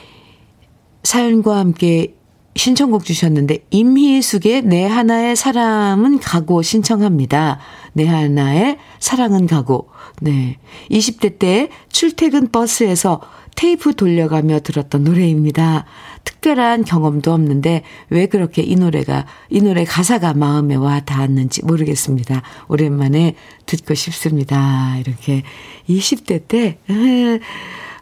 사연과 1.03 1.59
함께 1.59 2.15
신청곡 2.59 3.05
주셨는데 3.05 3.59
임희숙의 3.71 4.63
내 4.63 4.85
하나의 4.85 5.37
사랑은 5.37 6.19
가고 6.19 6.61
신청합니다. 6.61 7.61
내 7.93 8.07
하나의 8.07 8.79
사랑은 8.99 9.47
가고. 9.47 9.91
네. 10.21 10.59
20대 10.91 11.39
때 11.39 11.71
출퇴근 11.91 12.51
버스에서 12.51 13.21
테이프 13.55 13.95
돌려가며 13.95 14.61
들었던 14.61 15.05
노래입니다. 15.05 15.85
특별한 16.25 16.85
경험도 16.85 17.33
없는데 17.33 17.83
왜 18.11 18.27
그렇게 18.27 18.63
이 18.63 18.75
노래가 18.75 19.27
이 19.51 19.61
노래 19.61 19.85
가사가 19.85 20.35
마음에 20.35 20.75
와 20.75 21.01
닿았는지 21.01 21.65
모르겠습니다. 21.65 22.43
오랜만에 22.67 23.37
듣고 23.67 23.95
싶습니다. 23.95 24.97
이렇게 24.99 25.45
20대 25.89 26.43
때 26.49 26.79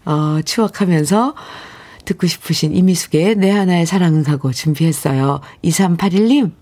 어, 0.07 0.41
추억하면서 0.45 1.35
듣고 2.07 2.27
싶으신 2.27 2.75
이미숙의 2.75 3.37
내 3.37 3.51
하나의 3.51 3.85
사랑은 3.85 4.23
가고 4.25 4.53
준비했어요. 4.53 5.41
2381님, 5.63 6.53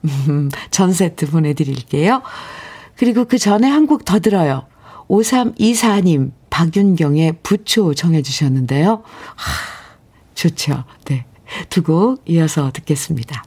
전 0.73 0.93
세트 0.93 1.31
보내드릴게요. 1.31 2.23
그리고 2.97 3.25
그 3.27 3.39
전에 3.39 3.69
한 3.69 3.87
곡 3.87 4.05
더 4.05 4.19
들어요. 4.19 4.67
5324님, 5.09 6.33
박윤경의 6.51 7.39
부초 7.43 7.95
정해주셨는데요. 7.95 9.03
하, 9.37 9.53
좋죠. 10.35 10.85
네. 11.05 11.27
두 11.71 11.83
곡 11.83 12.23
이어서 12.27 12.71
듣겠습니다. 12.73 13.45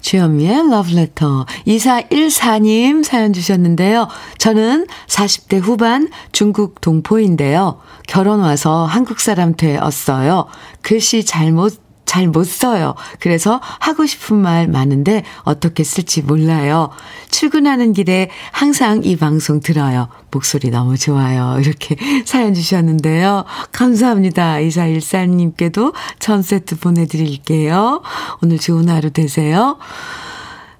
주현미의 0.00 0.70
러브레터 0.70 1.46
2414님 1.66 3.04
사연 3.04 3.32
주셨는데요. 3.32 4.08
저는 4.38 4.86
40대 5.06 5.60
후반 5.60 6.08
중국 6.32 6.80
동포인데요. 6.80 7.80
결혼 8.06 8.40
와서 8.40 8.84
한국 8.86 9.20
사람 9.20 9.54
되었어요. 9.54 10.46
글씨 10.82 11.24
잘못 11.24 11.89
잘 12.10 12.26
못 12.26 12.44
써요. 12.44 12.96
그래서 13.20 13.60
하고 13.62 14.04
싶은 14.04 14.36
말 14.36 14.66
많은데 14.66 15.22
어떻게 15.42 15.84
쓸지 15.84 16.22
몰라요. 16.22 16.90
출근하는 17.30 17.92
길에 17.92 18.30
항상 18.50 19.02
이 19.04 19.16
방송 19.16 19.60
들어요. 19.60 20.08
목소리 20.32 20.70
너무 20.70 20.98
좋아요. 20.98 21.58
이렇게 21.62 21.96
사연 22.24 22.52
주셨는데요. 22.52 23.44
감사합니다. 23.70 24.54
2414님께도 24.56 25.94
전 26.18 26.42
세트 26.42 26.80
보내드릴게요. 26.80 28.02
오늘 28.42 28.58
좋은 28.58 28.88
하루 28.88 29.10
되세요. 29.10 29.78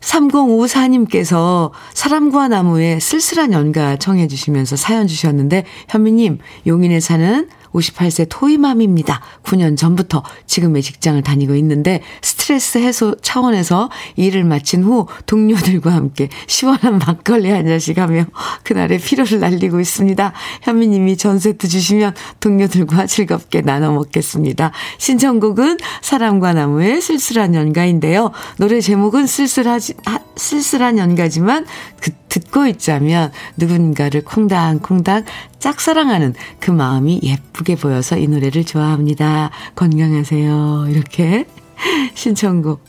3054님께서 0.01 1.71
사람과 1.95 2.49
나무에 2.49 2.99
쓸쓸한 2.99 3.53
연가 3.53 3.97
청해 3.97 4.27
주시면서 4.27 4.75
사연 4.75 5.07
주셨는데 5.07 5.65
현미님 5.89 6.39
용인에 6.67 6.99
사는 6.99 7.49
58세 7.73 8.27
토이맘입니다. 8.29 9.21
9년 9.43 9.77
전부터 9.77 10.23
지금의 10.47 10.83
직장을 10.83 11.21
다니고 11.23 11.55
있는데 11.57 12.03
스트레스 12.23 12.79
해소 12.79 13.17
차원에서 13.21 13.91
일을 14.17 14.45
마친 14.45 14.83
후 14.83 15.07
동료들과 15.27 15.93
함께 15.93 16.29
시원한 16.47 16.99
막걸리 16.99 17.51
한 17.51 17.67
잔씩 17.67 17.99
하며 17.99 18.25
그날의 18.65 18.99
피로를 18.99 19.41
날리고 19.41 19.81
있습니다. 19.81 20.33
현미님이 20.63 21.17
전 21.17 21.39
세트 21.39 21.69
주시면 21.69 22.15
동료들과 22.41 23.07
즐겁게 23.07 23.63
나눠 23.63 23.93
먹겠습니다. 23.93 24.73
신청곡은 24.99 25.79
사람과 26.03 26.53
나무의 26.53 27.01
쓸쓸한 27.01 27.55
연가인데요. 27.55 28.33
노래 28.59 28.81
제목은 28.81 29.27
쓸쓸하지, 29.27 29.95
쓸쓸한 30.37 30.99
연가지만 30.99 31.67
그, 32.01 32.11
듣고 32.29 32.67
있자면 32.69 33.33
누군가를 33.57 34.25
콩당콩당 34.25 35.25
짝사랑하는 35.61 36.35
그 36.59 36.71
마음이 36.71 37.21
예쁘게 37.23 37.77
보여서 37.77 38.19
이 38.19 38.27
노래를 38.27 38.65
좋아합니다. 38.65 39.51
건강하세요. 39.77 40.87
이렇게 40.89 41.47
신청곡 42.15 42.85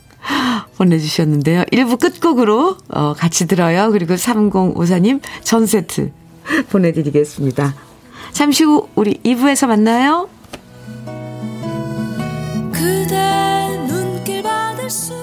보내주셨는데요. 0.76 1.62
1부 1.64 2.00
끝곡으로 2.00 2.76
어, 2.88 3.14
같이 3.14 3.46
들어요. 3.46 3.90
그리고 3.92 4.14
3054님 4.14 5.20
전 5.42 5.66
세트 5.66 6.10
보내드리겠습니다. 6.70 7.74
잠시 8.32 8.64
후 8.64 8.88
우리 8.94 9.14
2부에서 9.22 9.68
만나요. 9.68 10.28
그대 12.72 13.86
눈길 13.86 14.42
받을 14.42 14.88
수 14.90 15.22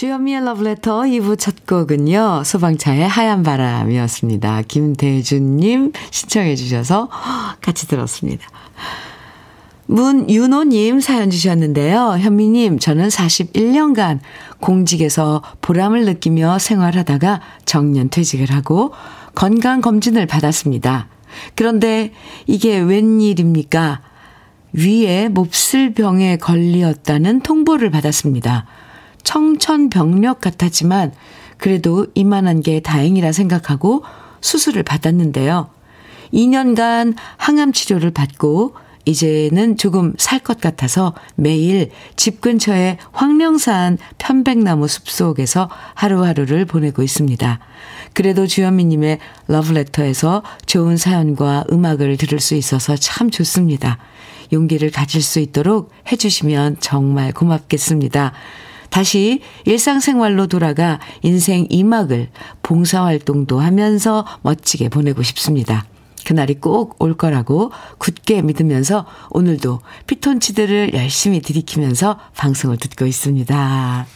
주현미의 0.00 0.46
러브레터 0.46 1.02
2부 1.02 1.38
첫 1.38 1.66
곡은요. 1.66 2.44
소방차의 2.46 3.06
하얀 3.06 3.42
바람이었습니다. 3.42 4.62
김대준님 4.62 5.92
신청해 6.10 6.56
주셔서 6.56 7.10
같이 7.60 7.86
들었습니다. 7.86 8.48
문윤호님 9.84 11.00
사연 11.00 11.28
주셨는데요. 11.28 12.16
현미님, 12.18 12.78
저는 12.78 13.08
41년간 13.08 14.20
공직에서 14.60 15.42
보람을 15.60 16.06
느끼며 16.06 16.58
생활하다가 16.58 17.42
정년 17.66 18.08
퇴직을 18.08 18.50
하고 18.52 18.94
건강검진을 19.34 20.24
받았습니다. 20.24 21.08
그런데 21.54 22.14
이게 22.46 22.78
웬일입니까? 22.78 24.00
위에 24.72 25.28
몹쓸 25.28 25.92
병에 25.92 26.38
걸리었다는 26.38 27.40
통보를 27.42 27.90
받았습니다. 27.90 28.64
청천벽력 29.22 30.40
같았지만 30.40 31.12
그래도 31.58 32.06
이만한 32.14 32.60
게 32.60 32.80
다행이라 32.80 33.32
생각하고 33.32 34.02
수술을 34.40 34.82
받았는데요. 34.82 35.68
2년간 36.32 37.14
항암 37.36 37.72
치료를 37.72 38.12
받고 38.12 38.74
이제는 39.04 39.76
조금 39.76 40.14
살 40.18 40.40
것 40.40 40.60
같아서 40.60 41.14
매일 41.34 41.90
집 42.16 42.40
근처의 42.40 42.98
황령산 43.12 43.98
편백나무 44.18 44.88
숲속에서 44.88 45.68
하루하루를 45.94 46.64
보내고 46.64 47.02
있습니다. 47.02 47.58
그래도 48.12 48.46
주현미님의 48.46 49.18
러브레터에서 49.48 50.42
좋은 50.66 50.96
사연과 50.96 51.64
음악을 51.70 52.16
들을 52.16 52.40
수 52.40 52.54
있어서 52.54 52.96
참 52.96 53.30
좋습니다. 53.30 53.98
용기를 54.52 54.90
가질 54.90 55.22
수 55.22 55.38
있도록 55.40 55.90
해주시면 56.10 56.78
정말 56.80 57.32
고맙겠습니다. 57.32 58.32
다시 58.90 59.40
일상생활로 59.64 60.46
돌아가 60.46 61.00
인생 61.22 61.66
2막을 61.68 62.28
봉사활동도 62.62 63.60
하면서 63.60 64.26
멋지게 64.42 64.88
보내고 64.88 65.22
싶습니다. 65.22 65.86
그날이 66.26 66.54
꼭 66.54 66.96
올 67.00 67.16
거라고 67.16 67.72
굳게 67.98 68.42
믿으면서 68.42 69.06
오늘도 69.30 69.80
피톤치드를 70.06 70.92
열심히 70.94 71.40
들이키면서 71.40 72.18
방송을 72.36 72.76
듣고 72.76 73.06
있습니다. 73.06 74.06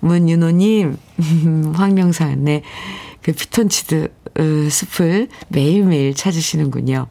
문윤호님, 0.00 0.96
황명산의 1.74 2.62
그 3.22 3.32
피톤치드 3.32 4.12
어, 4.38 4.68
숲을 4.68 5.28
매일매일 5.48 6.14
찾으시는군요. 6.14 7.06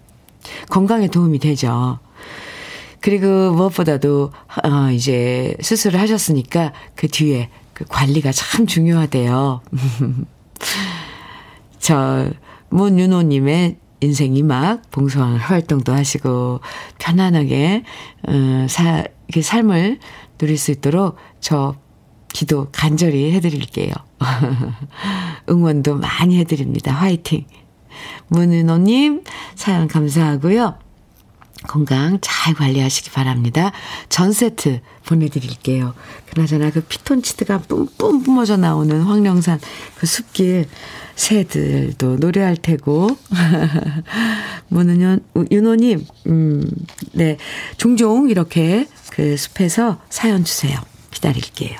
건강에 0.69 1.07
도움이 1.07 1.39
되죠. 1.39 1.99
그리고 3.05 3.53
무엇보다도, 3.53 4.31
어, 4.63 4.91
이제 4.91 5.55
수술을 5.61 5.99
하셨으니까 5.99 6.73
그 6.95 7.07
뒤에 7.07 7.51
그 7.71 7.85
관리가 7.87 8.31
참 8.31 8.65
중요하대요. 8.65 9.61
저, 11.77 12.31
문윤호 12.69 13.21
님의 13.21 13.77
인생이 13.99 14.41
막 14.41 14.89
봉사활 14.89 15.37
활동도 15.37 15.93
하시고 15.93 16.61
편안하게, 16.97 17.83
어, 18.27 18.65
사, 18.67 19.03
이렇게 19.27 19.43
삶을 19.43 19.99
누릴 20.39 20.57
수 20.57 20.71
있도록 20.71 21.17
저 21.39 21.75
기도 22.33 22.69
간절히 22.71 23.33
해드릴게요. 23.33 23.93
응원도 25.47 25.97
많이 25.97 26.39
해드립니다. 26.39 26.91
화이팅! 26.91 27.45
문은호님, 28.29 29.23
사연 29.53 29.87
감사하고요. 29.87 30.84
건강 31.65 32.19
잘 32.21 32.53
관리하시기 32.53 33.11
바랍니다. 33.11 33.71
전 34.09 34.31
세트 34.31 34.81
보내드릴게요. 35.05 35.93
그나저나 36.29 36.71
그 36.71 36.81
피톤치드가 36.81 37.59
뿜뿜 37.59 38.23
뿜어져 38.23 38.57
나오는 38.57 39.01
황령산 39.01 39.59
그 39.97 40.05
숲길 40.05 40.65
새들도 41.15 42.17
노래할 42.17 42.57
테고. 42.57 43.09
문은현, 44.67 45.23
윤호님, 45.51 46.05
음, 46.27 46.69
네. 47.13 47.37
종종 47.77 48.29
이렇게 48.29 48.87
그 49.11 49.37
숲에서 49.37 50.01
사연 50.09 50.43
주세요. 50.43 50.77
기다릴게요. 51.11 51.79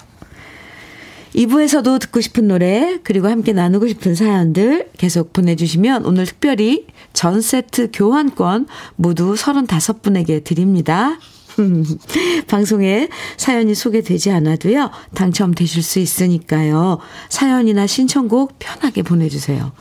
2부에서도 1.36 2.00
듣고 2.00 2.21
싶은 2.21 2.48
노래, 2.48 3.00
그리고 3.04 3.28
함께 3.28 3.52
나누고 3.52 3.88
싶은 3.89 4.15
사연들 4.15 4.89
계속 4.98 5.34
보내주시면 5.34 6.06
오늘 6.06 6.26
특별히 6.26 6.88
전 7.15 7.41
세트 7.41 7.89
교환권 7.91 8.67
모두 8.97 9.34
35분에게 9.34 10.43
드립니다. 10.43 11.17
방송에 12.47 13.08
사연이 13.38 13.73
소개되지 13.73 14.30
않아도요, 14.32 14.91
당첨되실 15.15 15.82
수 15.82 15.99
있으니까요. 15.99 16.99
사연이나 17.30 17.88
신청곡 17.88 18.60
편하게 18.60 19.01
보내주세요. 19.01 19.71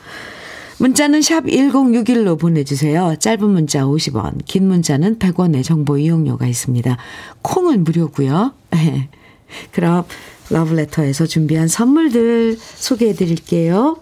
문자는 0.79 1.23
샵 1.23 1.44
1061로 1.44 2.38
보내주세요. 2.38 3.16
짧은 3.18 3.49
문자 3.49 3.83
50원, 3.85 4.44
긴 4.44 4.68
문자는 4.68 5.18
100원의 5.18 5.64
정보 5.64 5.99
이용료가 5.99 6.47
있습니다. 6.47 6.97
콩은 7.42 7.85
무료고요. 7.85 8.55
그럼 9.73 10.05
러브레터에서 10.51 11.27
준비한 11.27 11.68
선물들 11.68 12.57
소개해 12.59 13.14
드릴게요. 13.14 13.99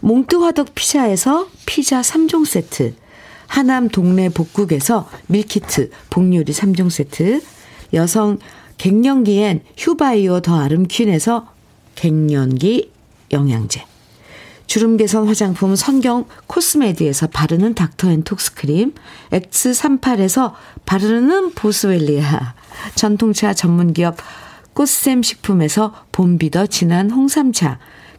몽뚜화덕 0.00 0.74
피자에서 0.74 1.48
피자 1.66 2.00
3종 2.00 2.46
세트, 2.46 2.94
하남 3.46 3.88
동네 3.88 4.28
복국에서 4.28 5.08
밀키트, 5.26 5.90
복요리 6.10 6.52
3종 6.52 6.90
세트, 6.90 7.42
여성 7.92 8.38
갱년기엔 8.78 9.62
휴바이오 9.76 10.40
더 10.40 10.60
아름퀸에서 10.60 11.48
갱년기 11.94 12.90
영양제, 13.32 13.84
주름 14.66 14.96
개선 14.96 15.28
화장품 15.28 15.76
선경 15.76 16.26
코스메디에서 16.46 17.28
바르는 17.28 17.74
닥터앤톡스 17.74 18.54
크림, 18.54 18.94
X38에서 19.30 20.52
바르는 20.86 21.52
보스웰리아, 21.54 22.54
전통차 22.94 23.54
전문기업 23.54 24.16
꽃샘 24.72 25.22
식품에서 25.22 25.94
봄비더 26.12 26.66
진한 26.66 27.10
홍삼차, 27.10 27.78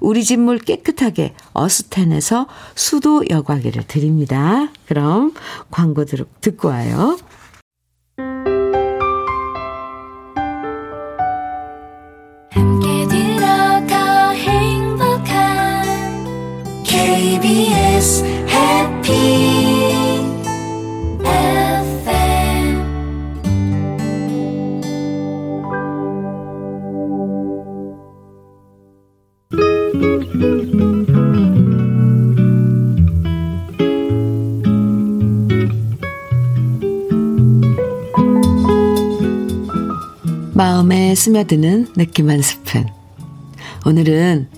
우리 0.00 0.24
집 0.24 0.36
물 0.38 0.58
깨끗하게 0.58 1.34
어스텐에서 1.54 2.46
수도 2.74 3.24
여과기를 3.28 3.84
드립니다. 3.86 4.68
그럼 4.86 5.32
광고 5.70 6.04
듣고 6.04 6.68
와요. 6.68 7.16
KBS 16.84 18.35
마음에 40.56 41.14
스며드는 41.14 41.92
느낌 41.96 42.30
한 42.30 42.40
스푼. 42.40 42.86
오늘은 43.84 44.48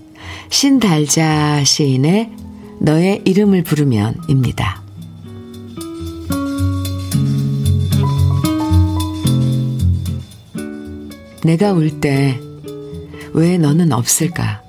신달자 0.49 1.65
시인의 1.65 2.31
너의 2.79 3.23
이름을 3.25 3.65
부르면입니다. 3.65 4.81
내가 11.45 11.73
울 11.73 12.01
때 12.01 12.39
왜 13.35 13.59
너는 13.59 13.93
없을까? 13.93 14.63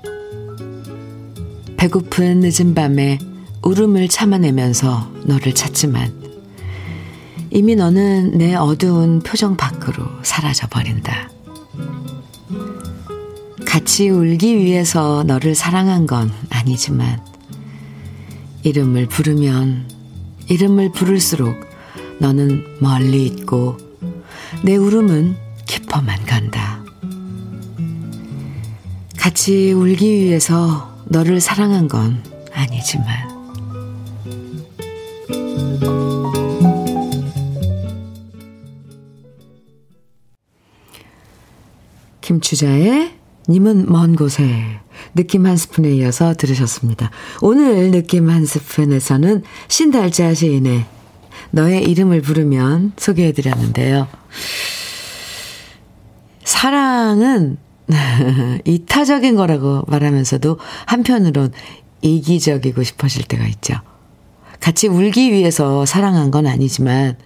배고픈 1.76 2.40
늦은 2.40 2.74
밤에 2.74 3.18
울음을 3.62 4.08
참아내면서 4.08 5.12
너를 5.24 5.54
찾지만 5.54 6.19
이미 7.50 7.74
너는 7.74 8.38
내 8.38 8.54
어두운 8.54 9.20
표정 9.20 9.56
밖으로 9.56 10.04
사라져 10.22 10.68
버린다. 10.68 11.30
같이 13.66 14.08
울기 14.08 14.56
위해서 14.58 15.24
너를 15.24 15.54
사랑한 15.54 16.06
건 16.06 16.32
아니지만 16.48 17.20
이름을 18.62 19.06
부르면 19.06 19.88
이름을 20.48 20.92
부를수록 20.92 21.56
너는 22.18 22.78
멀리 22.80 23.26
있고 23.26 23.76
내 24.64 24.76
울음은 24.76 25.36
깊어만 25.66 26.24
간다. 26.26 26.84
같이 29.16 29.72
울기 29.72 30.12
위해서 30.12 30.96
너를 31.06 31.40
사랑한 31.40 31.88
건 31.88 32.22
아니지만 32.52 33.29
김추자의 42.30 43.12
님은 43.48 43.86
먼 43.90 44.14
곳에 44.14 44.44
느낌 45.16 45.46
한 45.46 45.56
스푼에 45.56 45.92
이어서 45.96 46.34
들으셨습니다. 46.34 47.10
오늘 47.40 47.90
느낌 47.90 48.30
한 48.30 48.46
스푼에서는 48.46 49.42
신달자 49.66 50.32
시인의 50.34 50.84
너의 51.50 51.82
이름을 51.90 52.22
부르면 52.22 52.92
소개해 52.96 53.32
드렸는데요. 53.32 54.06
사랑은 56.44 57.56
이타적인 58.64 59.34
거라고 59.34 59.82
말하면서도 59.88 60.60
한편으론 60.86 61.50
이기적이고 62.02 62.84
싶어질 62.84 63.24
때가 63.24 63.44
있죠. 63.48 63.74
같이 64.60 64.86
울기 64.86 65.32
위해서 65.32 65.84
사랑한 65.84 66.30
건 66.30 66.46
아니지만, 66.46 67.16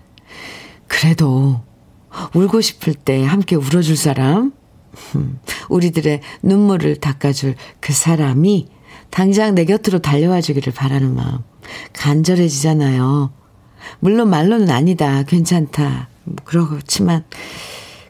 그래도 0.87 1.61
울고 2.33 2.62
싶을 2.62 2.95
때 2.95 3.25
함께 3.25 3.57
울어줄 3.57 3.97
사람, 3.97 4.53
우리들의 5.68 6.20
눈물을 6.42 6.96
닦아줄 6.96 7.54
그 7.80 7.92
사람이 7.92 8.68
당장 9.11 9.54
내 9.54 9.64
곁으로 9.64 10.00
달려와 10.00 10.40
주기를 10.40 10.72
바라는 10.72 11.14
마음 11.14 11.38
간절해지잖아요. 11.92 13.33
물론 14.00 14.30
말로는 14.30 14.70
아니다, 14.70 15.22
괜찮다. 15.22 16.09
뭐 16.24 16.37
그렇지만 16.44 17.24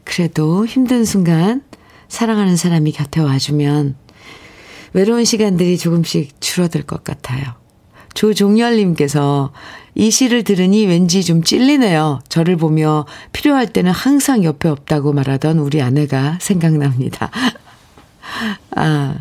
그래도 0.05 0.65
힘든 0.67 1.05
순간 1.05 1.63
사랑하는 2.09 2.57
사람이 2.57 2.93
곁에 2.93 3.21
와주면 3.21 3.97
외로운 4.93 5.25
시간들이 5.25 5.77
조금씩 5.77 6.41
줄어들 6.41 6.83
것 6.83 7.03
같아요. 7.03 7.64
조종열님께서 8.15 9.53
이 9.95 10.11
시를 10.11 10.43
들으니 10.43 10.87
왠지 10.87 11.23
좀 11.23 11.43
찔리네요. 11.43 12.21
저를 12.29 12.57
보며 12.57 13.07
필요할 13.33 13.73
때는 13.73 13.93
항상 13.93 14.43
옆에 14.45 14.69
없다고 14.69 15.13
말하던 15.13 15.59
우리 15.59 15.83
아내가 15.83 16.39
생각납니다. 16.41 17.31
아, 18.75 19.15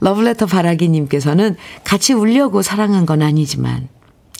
러블레터 0.00 0.46
바라기님께서는 0.46 1.56
같이 1.84 2.12
울려고 2.12 2.62
사랑한 2.62 3.06
건 3.06 3.22
아니지만 3.22 3.88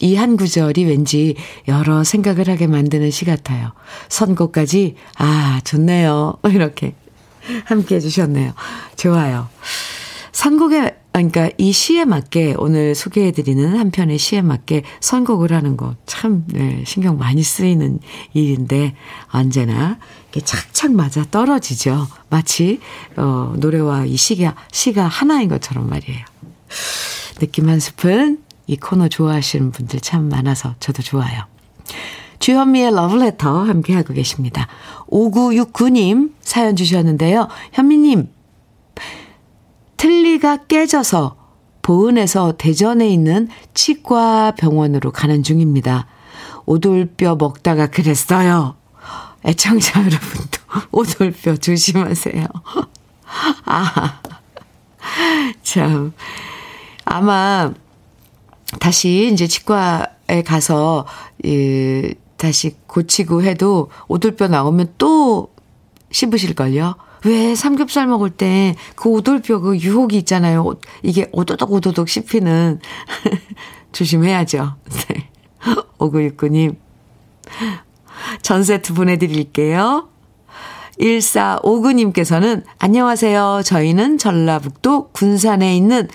이 0.00 0.16
한 0.16 0.36
구절이 0.36 0.84
왠지 0.84 1.36
여러 1.68 2.02
생각을 2.02 2.48
하게 2.48 2.66
만드는 2.66 3.10
시 3.10 3.24
같아요. 3.24 3.72
선곡까지, 4.08 4.96
아, 5.16 5.60
좋네요. 5.64 6.38
이렇게 6.50 6.94
함께 7.64 7.96
해주셨네요. 7.96 8.52
좋아요. 8.96 9.48
선곡에, 10.32 10.96
그러니까 11.12 11.50
이 11.58 11.72
시에 11.72 12.04
맞게 12.06 12.54
오늘 12.56 12.94
소개해드리는 12.94 13.76
한 13.78 13.90
편의 13.90 14.18
시에 14.18 14.40
맞게 14.40 14.82
선곡을 15.00 15.52
하는 15.52 15.76
거 15.76 15.94
참, 16.06 16.44
네, 16.48 16.82
신경 16.86 17.18
많이 17.18 17.42
쓰이는 17.42 18.00
일인데 18.32 18.94
언제나 19.30 19.98
착착 20.42 20.92
맞아 20.92 21.24
떨어지죠. 21.30 22.08
마치, 22.30 22.80
어, 23.16 23.52
노래와 23.58 24.06
이 24.06 24.16
시가, 24.16 24.56
시가 24.72 25.06
하나인 25.06 25.48
것처럼 25.48 25.88
말이에요. 25.90 26.24
느낌 27.40 27.68
한 27.68 27.78
스푼, 27.78 28.42
이 28.66 28.76
코너 28.76 29.08
좋아하시는 29.08 29.70
분들 29.70 30.00
참 30.00 30.28
많아서 30.30 30.74
저도 30.80 31.02
좋아요. 31.02 31.42
주현미의 32.38 32.94
러브레터 32.94 33.64
함께하고 33.64 34.14
계십니다. 34.14 34.66
5969님 35.08 36.32
사연 36.40 36.74
주셨는데요. 36.74 37.48
현미님, 37.72 38.28
틀니가 40.02 40.56
깨져서 40.66 41.36
보은에서 41.80 42.54
대전에 42.58 43.08
있는 43.08 43.48
치과 43.72 44.52
병원으로 44.56 45.12
가는 45.12 45.44
중입니다. 45.44 46.08
오돌뼈 46.66 47.36
먹다가 47.36 47.86
그랬어요. 47.86 48.74
애청자 49.44 50.00
여러분도 50.00 50.58
오돌뼈 50.90 51.54
조심하세요. 51.54 52.46
아, 53.64 54.20
참. 55.62 56.12
아마 57.04 57.72
다시 58.80 59.30
이제 59.32 59.46
치과에 59.46 60.42
가서, 60.44 61.06
예, 61.46 62.12
다시 62.38 62.74
고치고 62.88 63.44
해도 63.44 63.88
오돌뼈 64.08 64.48
나오면 64.48 64.94
또 64.98 65.54
씹으실걸요? 66.10 66.96
왜 67.24 67.54
삼겹살 67.54 68.06
먹을 68.06 68.30
때 68.30 68.74
그 68.94 69.08
오돌뼈 69.08 69.60
그 69.60 69.76
유혹이 69.76 70.16
있잖아요. 70.18 70.74
이게 71.02 71.28
오도독 71.32 71.72
오도독 71.72 72.08
씹히는. 72.08 72.80
조심해야죠. 73.92 74.74
네. 75.08 75.28
5969님. 75.98 76.76
전 78.42 78.62
세트 78.62 78.94
보내드릴게요. 78.94 80.08
1459님께서는 81.00 82.62
안녕하세요. 82.78 83.62
저희는 83.64 84.18
전라북도 84.18 85.08
군산에 85.08 85.76
있는 85.76 86.08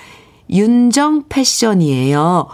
윤정 0.50 1.26
패션이에요. 1.30 2.48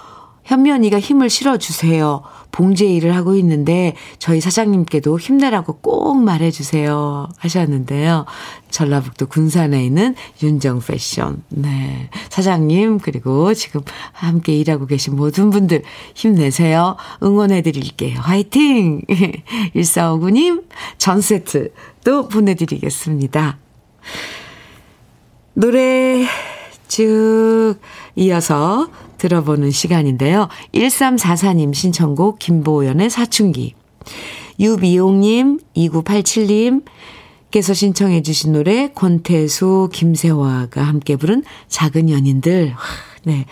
언니가 0.71 0.99
힘을 0.99 1.29
실어주세요. 1.29 2.23
봉제 2.53 2.85
일을 2.85 3.15
하고 3.15 3.35
있는데 3.35 3.95
저희 4.19 4.39
사장님께도 4.39 5.19
힘내라고 5.19 5.79
꼭 5.81 6.23
말해주세요. 6.23 7.27
하셨는데요. 7.37 8.25
전라북도 8.69 9.25
군산에 9.25 9.83
있는 9.83 10.15
윤정 10.41 10.79
패션. 10.79 11.43
네. 11.49 12.09
사장님, 12.29 12.99
그리고 12.99 13.53
지금 13.55 13.81
함께 14.11 14.55
일하고 14.55 14.85
계신 14.85 15.15
모든 15.15 15.49
분들 15.49 15.81
힘내세요. 16.13 16.95
응원해드릴게요. 17.23 18.19
화이팅! 18.19 19.01
1459님, 19.75 20.63
전 20.99 21.21
세트 21.21 21.73
또 22.05 22.27
보내드리겠습니다. 22.29 23.57
노래 25.55 26.27
쭉 26.87 27.75
이어서 28.15 28.89
들어보는 29.23 29.71
시간인데요. 29.71 30.49
1344님 30.73 31.73
신청곡 31.73 32.39
김보연의 32.39 33.09
사춘기. 33.09 33.73
유미용님, 34.59 35.59
2987님께서 35.77 37.73
신청해 37.73 38.21
주신 38.21 38.51
노래 38.51 38.89
권태수, 38.89 39.89
김세화가 39.93 40.83
함께 40.83 41.15
부른 41.15 41.43
작은 41.69 42.09
연인들. 42.09 42.75
네. 43.23 43.45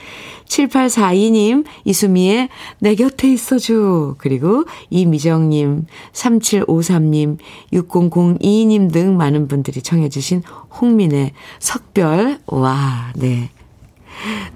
7842님, 0.49 1.63
이수미의 1.86 2.49
내 2.79 2.95
곁에 2.95 3.31
있어줘. 3.31 4.15
그리고 4.17 4.65
이미정님, 4.89 5.86
3753님, 6.12 7.38
6002님 7.71 8.91
등 8.91 9.15
많은 9.15 9.47
분들이 9.47 9.81
청해주신 9.81 10.43
홍민의 10.81 11.31
석별. 11.60 12.39
와, 12.47 13.13
네. 13.15 13.51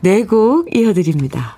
네 0.02 0.24
곡 0.26 0.76
이어드립니다. 0.76 1.58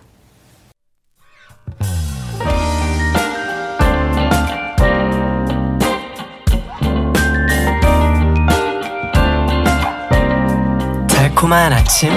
달콤한 11.09 11.73
아침 11.73 12.09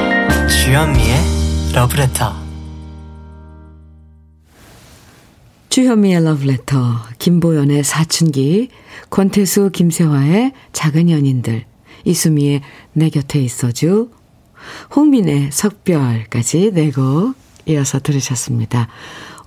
주현미의 0.48 1.16
러브레터 1.74 2.34
주현미의 5.68 6.24
러브레터 6.24 6.76
김보연의 7.18 7.84
사춘기 7.84 8.68
권태수 9.10 9.70
김세화의 9.72 10.52
작은 10.72 11.10
연인들 11.10 11.64
이수미의 12.04 12.62
내 12.92 13.10
곁에 13.10 13.40
있어주 13.40 14.10
홍민의 14.94 15.50
석별까지 15.52 16.70
네 16.72 16.90
곡 16.90 17.34
이어서 17.66 18.00
들으셨습니다. 18.00 18.88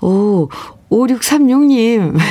오, 0.02 0.50
5636님. 0.90 2.18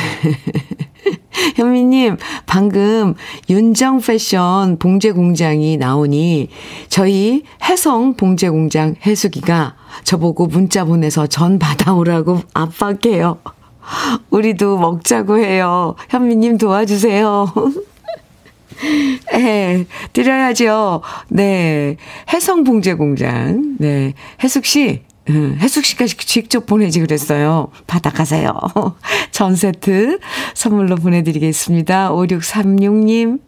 현미님, 1.56 2.16
방금 2.46 3.14
윤정 3.50 4.00
패션 4.00 4.78
봉제 4.78 5.12
공장이 5.12 5.76
나오니 5.76 6.48
저희 6.88 7.42
해성 7.64 8.14
봉제 8.14 8.48
공장 8.50 8.94
해수기가 9.04 9.74
저보고 10.04 10.46
문자 10.46 10.84
보내서 10.84 11.26
전 11.26 11.58
받아오라고 11.58 12.40
압박해요. 12.54 13.38
우리도 14.30 14.78
먹자고 14.78 15.38
해요. 15.38 15.96
현미님 16.08 16.58
도와주세요. 16.58 17.52
예, 19.34 19.84
드려야죠. 20.12 21.02
네. 21.28 21.96
해성봉제공장. 22.32 23.76
네. 23.78 24.14
해숙씨, 24.42 25.02
해숙씨가 25.28 26.06
직접 26.06 26.66
보내지 26.66 27.00
그랬어요. 27.00 27.68
받아가세요. 27.86 28.52
전 29.30 29.54
세트 29.54 30.18
선물로 30.54 30.96
보내드리겠습니다. 30.96 32.10
5636님. 32.12 33.40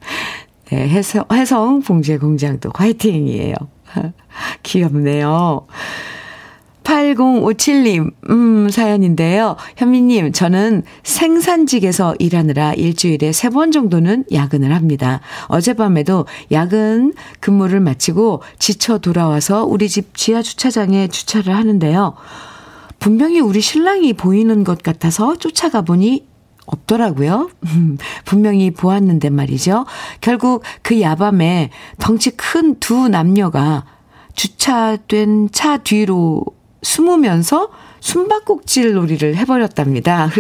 네, 0.71 0.89
해성, 0.89 1.25
해성 1.33 1.83
봉제 1.83 2.19
공장도 2.19 2.71
화이팅이에요. 2.75 3.55
귀엽네요. 4.63 5.67
8057님, 6.85 8.13
음, 8.31 8.69
사연인데요. 8.71 9.57
현미님, 9.77 10.33
저는 10.33 10.83
생산직에서 11.03 12.15
일하느라 12.19 12.75
일주일에 12.75 13.33
세 13.33 13.49
번 13.55 13.71
정도는 13.73 14.25
야근을 14.33 14.75
합니다. 14.75 15.21
어젯밤에도 15.47 16.27
야근 16.51 17.15
근무를 17.41 17.79
마치고 17.81 18.43
지쳐 18.59 18.99
돌아와서 18.99 19.65
우리 19.65 19.89
집 19.89 20.17
지하 20.17 20.43
주차장에 20.43 21.07
주차를 21.09 21.55
하는데요. 21.55 22.15
분명히 22.99 23.39
우리 23.41 23.61
신랑이 23.61 24.13
보이는 24.15 24.65
것 24.65 24.83
같아서 24.83 25.37
쫓아가 25.37 25.83
보니 25.83 26.27
없더라고요. 26.67 27.51
분명히 28.25 28.71
보았는데 28.73 29.31
말이죠. 29.31 29.85
결국 30.21 30.63
그 30.83 31.01
야밤에 31.01 31.71
덩치 32.01 32.31
큰 32.31 32.81
두 32.81 33.09
남녀가 33.09 33.85
주차된 34.35 35.51
차 35.53 35.77
뒤로 35.77 36.45
숨으면서 36.85 37.71
숨바꼭질 38.01 38.93
놀이를 38.93 39.35
해버렸답니다. 39.37 40.31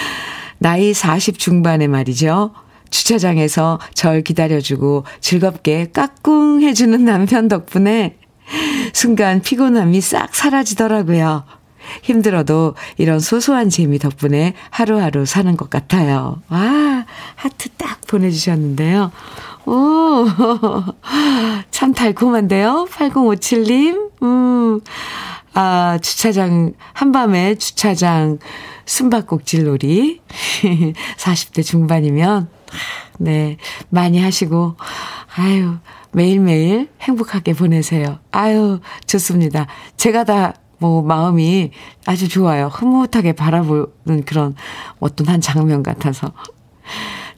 나이 0.58 0.94
40 0.94 1.38
중반에 1.38 1.86
말이죠. 1.86 2.52
주차장에서 2.90 3.78
절 3.94 4.22
기다려주고 4.22 5.04
즐겁게 5.20 5.90
까꿍 5.92 6.62
해주는 6.62 7.04
남편 7.04 7.48
덕분에 7.48 8.18
순간 8.92 9.40
피곤함이 9.40 10.00
싹 10.00 10.34
사라지더라고요. 10.34 11.44
힘들어도 12.02 12.74
이런 12.96 13.18
소소한 13.18 13.70
재미 13.70 13.98
덕분에 13.98 14.54
하루하루 14.70 15.26
사는 15.26 15.56
것 15.56 15.68
같아요. 15.68 16.40
와, 16.48 17.04
하트 17.34 17.68
딱 17.70 18.00
보내주셨는데요. 18.06 19.10
오, 19.66 20.26
참 21.70 21.92
달콤한데요? 21.92 22.86
8057님, 22.90 24.10
음, 24.22 24.80
아, 25.54 25.98
주차장, 26.00 26.72
한밤에 26.92 27.56
주차장 27.56 28.38
숨바꼭질 28.86 29.64
놀이. 29.64 30.20
40대 31.18 31.64
중반이면, 31.64 32.48
네, 33.18 33.58
많이 33.90 34.18
하시고, 34.20 34.76
아유, 35.36 35.76
매일매일 36.12 36.88
행복하게 37.00 37.52
보내세요. 37.52 38.18
아유, 38.30 38.80
좋습니다. 39.06 39.66
제가 39.96 40.24
다, 40.24 40.54
뭐, 40.78 41.02
마음이 41.02 41.70
아주 42.06 42.28
좋아요. 42.28 42.68
흐뭇하게 42.68 43.32
바라보는 43.32 44.24
그런 44.24 44.54
어떤 45.00 45.28
한 45.28 45.40
장면 45.40 45.82
같아서. 45.82 46.32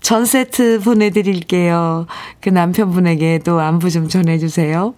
전 0.01 0.25
세트 0.25 0.81
보내드릴게요. 0.81 2.07
그 2.41 2.51
남편분에게 2.51 3.41
또 3.45 3.61
안부 3.61 3.91
좀 3.91 4.09
전해주세요. 4.09 4.95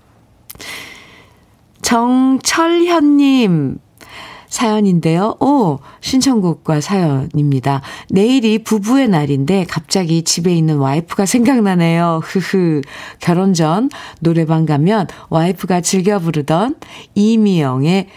정철현님, 1.87 3.79
사연인데요. 4.49 5.37
오, 5.39 5.79
신청곡과 6.01 6.81
사연입니다. 6.81 7.81
내일이 8.11 8.59
부부의 8.65 9.07
날인데 9.07 9.67
갑자기 9.69 10.25
집에 10.25 10.53
있는 10.53 10.79
와이프가 10.79 11.27
생각나네요. 11.27 12.23
흐흐. 12.25 12.81
결혼 13.21 13.55
전 13.55 13.89
노래방 14.19 14.67
가면 14.67 15.07
와이프가 15.29 15.81
즐겨 15.83 16.19
부르던 16.19 16.75
이미영의 17.15 18.09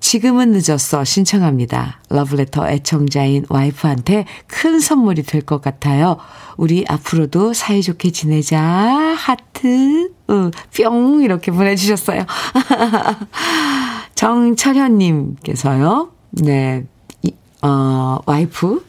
지금은 0.00 0.52
늦었어 0.52 1.04
신청합니다. 1.04 2.00
러브레터 2.08 2.68
애청자인 2.68 3.44
와이프한테 3.48 4.24
큰 4.46 4.78
선물이 4.80 5.22
될 5.24 5.42
것 5.42 5.60
같아요. 5.62 6.18
우리 6.56 6.84
앞으로도 6.88 7.52
사이좋게 7.54 8.10
지내자. 8.12 8.60
하트. 8.60 10.10
응, 10.30 10.50
뿅 10.76 11.22
이렇게 11.22 11.50
보내주셨어요. 11.50 12.26
정철현님께서요. 14.14 16.10
네, 16.30 16.84
이, 17.22 17.32
어, 17.62 18.18
와이프 18.26 18.84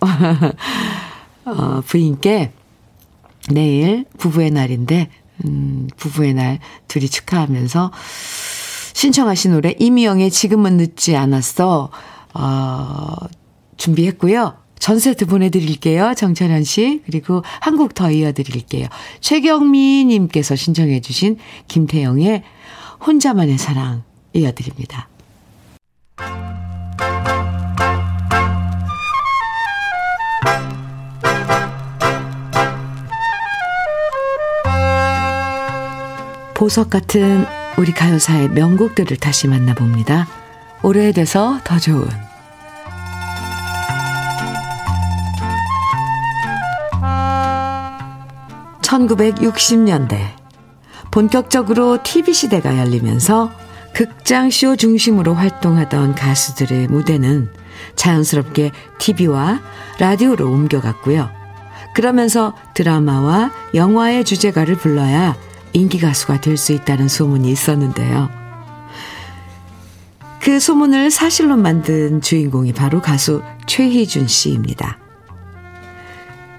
어, 1.46 1.80
부인께 1.86 2.52
내일 3.50 4.04
부부의 4.18 4.50
날인데 4.50 5.08
음, 5.44 5.88
부부의 5.96 6.34
날 6.34 6.58
둘이 6.88 7.08
축하하면서 7.08 7.92
신청하신 8.96 9.52
노래 9.52 9.74
이미영의 9.78 10.30
지금은 10.30 10.78
늦지 10.78 11.16
않았어 11.16 11.90
어, 12.32 13.14
준비했고요. 13.76 14.56
전 14.78 14.98
세트 14.98 15.26
보내드릴게요. 15.26 16.14
정찬현 16.16 16.64
씨. 16.64 17.02
그리고 17.04 17.42
한곡더 17.60 18.10
이어드릴게요. 18.10 18.88
최경미 19.20 20.06
님께서 20.06 20.56
신청해 20.56 21.02
주신 21.02 21.36
김태영의 21.68 22.42
혼자만의 23.06 23.58
사랑 23.58 24.02
이어드립니다. 24.32 25.08
보석 36.54 36.88
같은 36.88 37.44
우리 37.78 37.92
가요사의 37.92 38.48
명곡들을 38.50 39.18
다시 39.18 39.48
만나봅니다. 39.48 40.26
오래돼서 40.82 41.60
더 41.62 41.78
좋은 41.78 42.08
1960년대 48.80 50.18
본격적으로 51.10 52.02
TV시대가 52.02 52.78
열리면서 52.78 53.50
극장 53.94 54.50
쇼 54.50 54.76
중심으로 54.76 55.34
활동하던 55.34 56.14
가수들의 56.14 56.88
무대는 56.88 57.50
자연스럽게 57.94 58.70
TV와 58.98 59.60
라디오로 59.98 60.50
옮겨갔고요. 60.50 61.30
그러면서 61.94 62.54
드라마와 62.74 63.50
영화의 63.74 64.24
주제가를 64.24 64.76
불러야 64.76 65.34
인기 65.76 66.00
가수가 66.00 66.40
될 66.40 66.56
수 66.56 66.72
있다는 66.72 67.06
소문이 67.06 67.50
있었는데요. 67.50 68.30
그 70.40 70.58
소문을 70.58 71.10
사실로 71.10 71.56
만든 71.56 72.22
주인공이 72.22 72.72
바로 72.72 73.02
가수 73.02 73.42
최희준 73.66 74.26
씨입니다. 74.26 74.98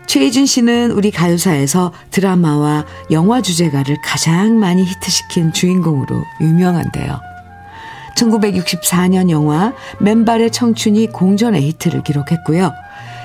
최희준 0.05 0.45
씨는 0.45 0.91
우리 0.91 1.09
가요사에서 1.09 1.93
드라마와 2.11 2.86
영화 3.09 3.41
주제가를 3.41 3.97
가장 4.03 4.59
많이 4.59 4.84
히트시킨 4.86 5.51
주인공으로 5.51 6.24
유명한데요. 6.39 7.20
1964년 8.18 9.32
영화 9.32 9.74
맨발의 9.99 10.51
청춘이 10.51 11.07
공전의 11.07 11.63
히트를 11.63 12.03
기록했고요. 12.03 12.72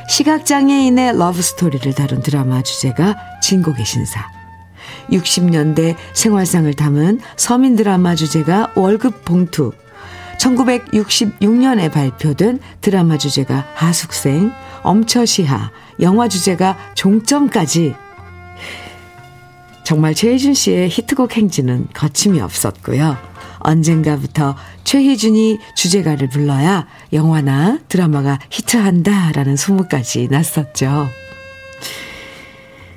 시각장애인의 0.09 1.19
러브스토리를 1.19 1.93
다룬 1.95 2.23
드라마 2.23 2.63
주제가 2.63 3.15
진곡의 3.43 3.85
신사. 3.85 4.42
60년대 5.11 5.97
생활상을 6.13 6.73
담은 6.75 7.21
서민 7.37 7.77
드라마 7.77 8.15
주제가 8.15 8.73
월급 8.75 9.25
봉투. 9.25 9.73
1966년에 10.39 11.93
발표된 11.93 12.59
드라마 12.81 13.17
주제가 13.19 13.67
하숙생, 13.75 14.53
엄처시하, 14.83 15.71
영화 16.01 16.29
주제가 16.29 16.77
종점까지 16.95 17.95
정말 19.85 20.15
최희준 20.15 20.55
씨의 20.55 20.89
히트곡 20.89 21.37
행진은 21.37 21.89
거침이 21.93 22.41
없었고요. 22.41 23.17
언젠가부터 23.59 24.57
최희준이 24.85 25.59
주제가를 25.77 26.29
불러야 26.29 26.87
영화나 27.13 27.79
드라마가 27.89 28.39
히트한다라는 28.51 29.57
소문까지 29.57 30.29
났었죠. 30.31 31.09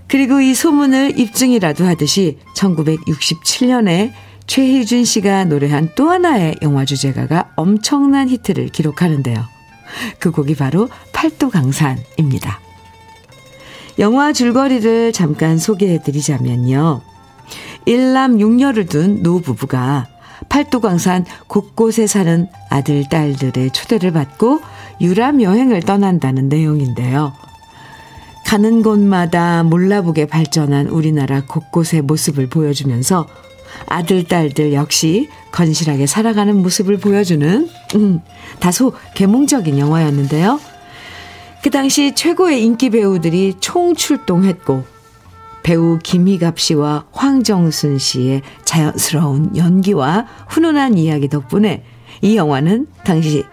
그리고 0.08 0.40
이 0.40 0.54
소문을 0.54 1.20
입증이라도 1.20 1.86
하듯이 1.86 2.38
1967년에 2.56 4.12
최희준 4.48 5.06
씨가 5.06 5.46
노래한 5.46 5.92
또 5.96 6.10
하나의 6.10 6.56
영화 6.62 6.86
주제가가 6.86 7.54
엄청난 7.56 8.30
히트를 8.30 8.70
기록하는데요. 8.70 9.44
그 10.20 10.32
곡이 10.32 10.56
바로 10.56 10.90
팔도 11.14 11.50
강산입니다. 11.50 12.60
영화 13.98 14.34
줄거리를 14.34 15.14
잠깐 15.14 15.58
소개해 15.58 16.02
드리자면요. 16.04 17.02
일남 17.86 18.38
6녀를 18.38 18.90
둔 18.90 19.22
노부부가 19.24 20.08
팔도강산 20.50 21.26
곳곳에 21.48 22.08
사는 22.08 22.48
아들, 22.70 23.08
딸들의 23.10 23.72
초대를 23.72 24.12
받고 24.12 24.62
유람 25.02 25.42
여행을 25.42 25.82
떠난다는 25.82 26.50
내용인데요. 26.50 27.34
가는 28.46 28.84
곳마다 28.84 29.64
몰라보게 29.64 30.28
발전한 30.28 30.88
우리나라 30.88 31.42
곳곳의 31.46 32.04
모습을 32.04 32.48
보여주면서 32.48 33.28
아들, 33.88 34.24
딸들 34.24 34.72
역시 34.74 35.28
건실하게 35.52 36.06
살아가는 36.06 36.56
모습을 36.62 36.98
보여주는, 36.98 37.68
음, 37.96 38.22
다소 38.60 38.94
개몽적인 39.16 39.78
영화였는데요. 39.80 40.60
그 41.64 41.72
당시 41.72 42.14
최고의 42.14 42.64
인기 42.64 42.92
배우들이 42.92 43.56
총출동했고, 43.60 44.86
배우 45.64 45.98
김희갑 46.02 46.60
씨와 46.60 47.06
황정순 47.12 47.98
씨의 47.98 48.44
자연스러운 48.64 49.58
연기와 49.58 50.28
훈훈한 50.50 50.98
이야기 51.00 51.28
덕분에 51.28 51.84
이 52.22 52.38
영화는 52.38 52.88
당시 53.04 53.44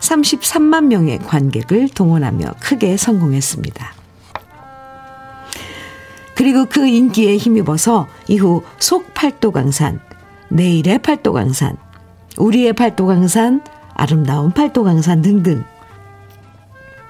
33만 0.00 0.84
명의 0.84 1.18
관객을 1.18 1.88
동원하며 1.88 2.56
크게 2.60 2.98
성공했습니다. 2.98 4.05
그리고 6.36 6.66
그 6.66 6.86
인기에 6.86 7.38
힘입어서 7.38 8.06
이후 8.28 8.62
속팔도강산, 8.78 10.00
내일의 10.50 10.98
팔도강산, 10.98 11.76
우리의 12.36 12.74
팔도강산, 12.74 13.62
아름다운 13.94 14.52
팔도강산 14.52 15.22
등등 15.22 15.64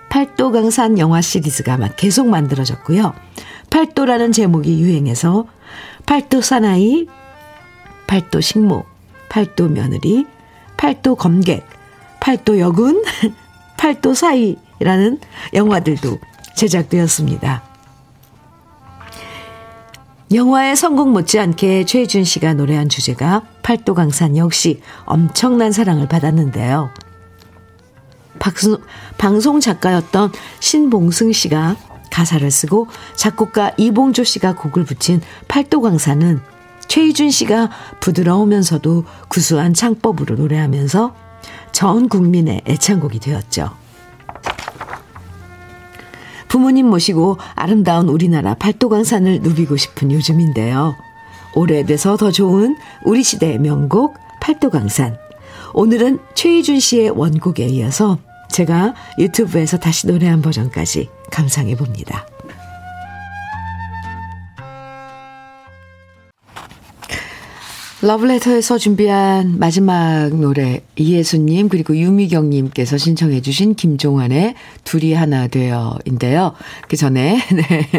팔도강산 0.09 0.99
영화 0.99 1.21
시리즈가 1.21 1.77
막 1.77 1.97
계속 1.97 2.29
만들어졌고요. 2.29 3.13
팔도라는 3.71 4.31
제목이 4.31 4.81
유행해서 4.81 5.47
팔도 6.07 6.41
사나이, 6.41 7.07
팔도 8.07 8.41
식목, 8.41 8.87
팔도 9.29 9.69
며느리, 9.69 10.25
팔도 10.77 11.17
검객, 11.17 11.67
팔도 12.21 12.61
여군, 12.61 13.03
팔도 13.77 14.15
사이라는 14.15 15.19
영화들도 15.53 16.19
제작되었습니다. 16.55 17.66
영화의 20.33 20.75
성공 20.75 21.13
못지않게 21.13 21.85
최준 21.85 22.25
씨가 22.25 22.55
노래한 22.55 22.89
주제가 22.89 23.43
팔도강산 23.63 24.37
역시 24.37 24.81
엄청난 25.05 25.71
사랑을 25.71 26.09
받았는데요. 26.09 26.91
박수, 28.41 28.81
방송 29.19 29.61
작가였던 29.61 30.33
신봉승 30.59 31.33
씨가 31.33 31.77
가사를 32.11 32.51
쓰고 32.51 32.89
작곡가 33.15 33.71
이봉조 33.77 34.25
씨가 34.25 34.57
곡을 34.57 34.85
붙인 34.85 35.21
팔도강산은 35.47 36.41
최희준 36.89 37.31
씨가 37.31 37.71
부드러우면서도 38.01 39.05
구수한 39.29 39.75
창법으로 39.75 40.37
노래하면서 40.37 41.15
전 41.71 42.09
국민의 42.09 42.63
애창곡이 42.67 43.21
되었죠. 43.21 43.86
부모님 46.49 46.87
모시고 46.87 47.39
아름다운 47.55 48.09
우리나라 48.09 48.55
팔도강산을 48.55 49.41
누비고 49.43 49.77
싶은 49.77 50.13
요즘인데요. 50.13 50.97
오래돼서 51.55 52.17
더 52.17 52.31
좋은 52.31 52.77
우리 53.05 53.23
시대의 53.23 53.59
명곡 53.59 54.17
팔도강산. 54.41 55.17
오늘은 55.75 56.19
최희준 56.35 56.81
씨의 56.81 57.11
원곡에 57.11 57.67
이어서 57.67 58.19
제가 58.51 58.95
유튜브에서 59.19 59.79
다시 59.79 60.07
노래한 60.07 60.43
버전까지 60.43 61.09
감상해 61.31 61.77
봅니다. 61.77 62.27
러브레터에서 68.03 68.77
준비한 68.77 69.59
마지막 69.59 70.29
노래 70.35 70.83
이예수님 70.97 71.71
그리고 71.71 71.97
유미경님께서 71.97 72.99
신청해 72.99 73.41
주신 73.41 73.75
김종환의 73.75 74.55
둘이 74.85 75.15
하나 75.15 75.47
되어인데요. 75.47 76.53
그 76.89 76.97
전에 76.97 77.41
네. 77.53 77.91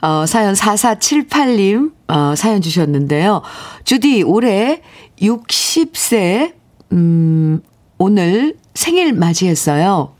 어, 0.00 0.24
사연 0.24 0.54
4478님 0.54 1.92
어, 2.08 2.34
사연 2.34 2.62
주셨는데요. 2.62 3.42
주디 3.84 4.22
올해 4.22 4.80
60세 5.20 6.54
음, 6.92 7.60
오늘 7.98 8.56
생일 8.74 9.12
맞이했어요. 9.12 10.14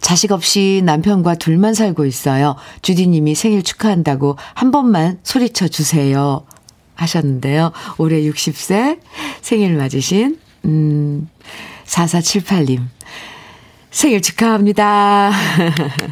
자식 0.00 0.30
없이 0.30 0.82
남편과 0.84 1.34
둘만 1.34 1.74
살고 1.74 2.04
있어요. 2.04 2.54
주디님이 2.82 3.34
생일 3.34 3.64
축하한다고 3.64 4.36
한 4.54 4.70
번만 4.70 5.18
소리쳐 5.24 5.66
주세요. 5.66 6.46
하셨는데요. 6.96 7.72
올해 7.98 8.20
60세 8.22 8.98
생일 9.40 9.76
맞으신, 9.76 10.38
음, 10.64 11.28
4478님. 11.84 12.82
생일 13.90 14.20
축하합니다. 14.20 15.30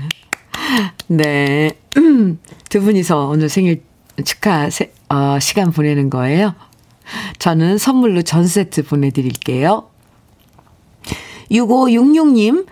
네. 1.08 1.72
두 2.70 2.80
분이서 2.80 3.26
오늘 3.26 3.48
생일 3.48 3.82
축하 4.24 4.68
어, 5.08 5.38
시간 5.40 5.70
보내는 5.70 6.08
거예요. 6.10 6.54
저는 7.38 7.78
선물로 7.78 8.22
전 8.22 8.46
세트 8.46 8.84
보내드릴게요. 8.84 9.88
6566님, 11.50 12.66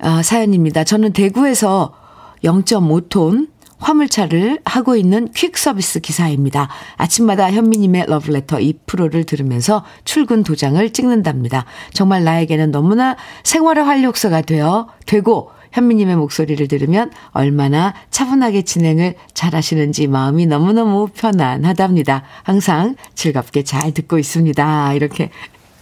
어, 0.00 0.22
사연입니다. 0.22 0.84
저는 0.84 1.12
대구에서 1.12 1.94
0.5톤 2.42 3.48
화물차를 3.78 4.60
하고 4.64 4.96
있는 4.96 5.28
퀵 5.32 5.56
서비스 5.56 6.00
기사입니다. 6.00 6.68
아침마다 6.96 7.50
현미님의 7.50 8.06
러브레터 8.08 8.58
2%를 8.58 9.24
들으면서 9.24 9.84
출근 10.04 10.42
도장을 10.42 10.92
찍는답니다. 10.92 11.64
정말 11.92 12.24
나에게는 12.24 12.70
너무나 12.70 13.16
생활의 13.44 13.84
활력소가 13.84 14.42
되어 14.42 14.88
되고 15.06 15.50
현미님의 15.72 16.16
목소리를 16.16 16.66
들으면 16.68 17.10
얼마나 17.32 17.92
차분하게 18.10 18.62
진행을 18.62 19.14
잘 19.34 19.54
하시는지 19.54 20.06
마음이 20.06 20.46
너무너무 20.46 21.08
편안하답니다. 21.08 22.22
항상 22.44 22.94
즐겁게 23.14 23.62
잘 23.62 23.92
듣고 23.92 24.18
있습니다. 24.18 24.94
이렇게. 24.94 25.30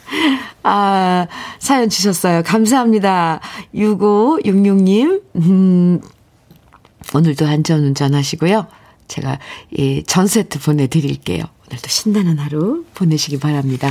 아, 0.65 1.27
사연 1.59 1.89
주셨어요. 1.89 2.43
감사합니다. 2.43 3.41
6566님, 3.75 5.23
음, 5.37 6.01
오늘도 7.15 7.47
안전 7.47 7.85
운전 7.85 8.15
하시고요. 8.15 8.67
제가 9.09 9.39
이 9.77 10.03
전 10.07 10.27
세트 10.27 10.59
보내드릴게요. 10.61 11.45
오늘도 11.71 11.89
신나는 11.89 12.39
하루 12.39 12.85
보내시기 12.95 13.39
바랍니다. 13.39 13.91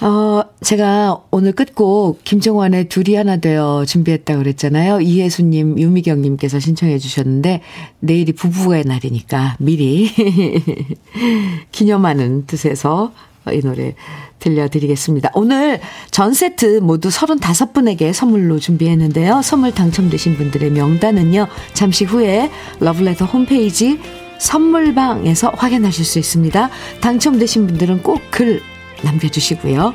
어, 0.00 0.42
제가 0.60 1.22
오늘 1.30 1.52
끝곡 1.52 2.24
김정환의 2.24 2.88
둘이 2.88 3.14
하나 3.14 3.36
되어 3.38 3.84
준비했다고 3.86 4.42
그랬잖아요. 4.42 5.00
이혜수님, 5.00 5.78
유미경님께서 5.78 6.58
신청해 6.60 6.98
주셨는데 6.98 7.62
내일이 8.00 8.32
부부의 8.32 8.84
날이니까 8.84 9.56
미리 9.60 10.10
기념하는 11.72 12.46
뜻에서 12.46 13.12
이 13.52 13.60
노래 13.60 13.94
들려드리겠습니다. 14.38 15.30
오늘 15.34 15.80
전 16.10 16.32
세트 16.34 16.80
모두 16.82 17.08
35분에게 17.08 18.12
선물로 18.12 18.58
준비했는데요. 18.58 19.42
선물 19.42 19.72
당첨되신 19.72 20.36
분들의 20.36 20.70
명단은요. 20.70 21.46
잠시 21.72 22.04
후에 22.04 22.50
러블레터 22.80 23.24
홈페이지 23.26 23.98
선물방에서 24.38 25.52
확인하실 25.56 26.04
수 26.04 26.18
있습니다. 26.18 26.70
당첨되신 27.00 27.66
분들은 27.66 28.02
꼭 28.02 28.20
글 28.30 28.60
남겨주시고요. 29.02 29.94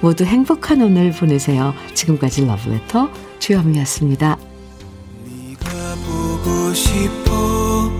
모두 0.00 0.24
행복한 0.24 0.82
오늘 0.82 1.10
보내세요. 1.12 1.74
지금까지 1.94 2.44
러블레터 2.46 3.10
주현미였습니다. 3.38 4.38
네가 5.24 5.94
보고 6.06 6.74
싶어 6.74 7.90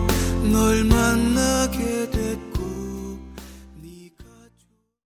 널 0.52 0.84
만나 0.84 1.37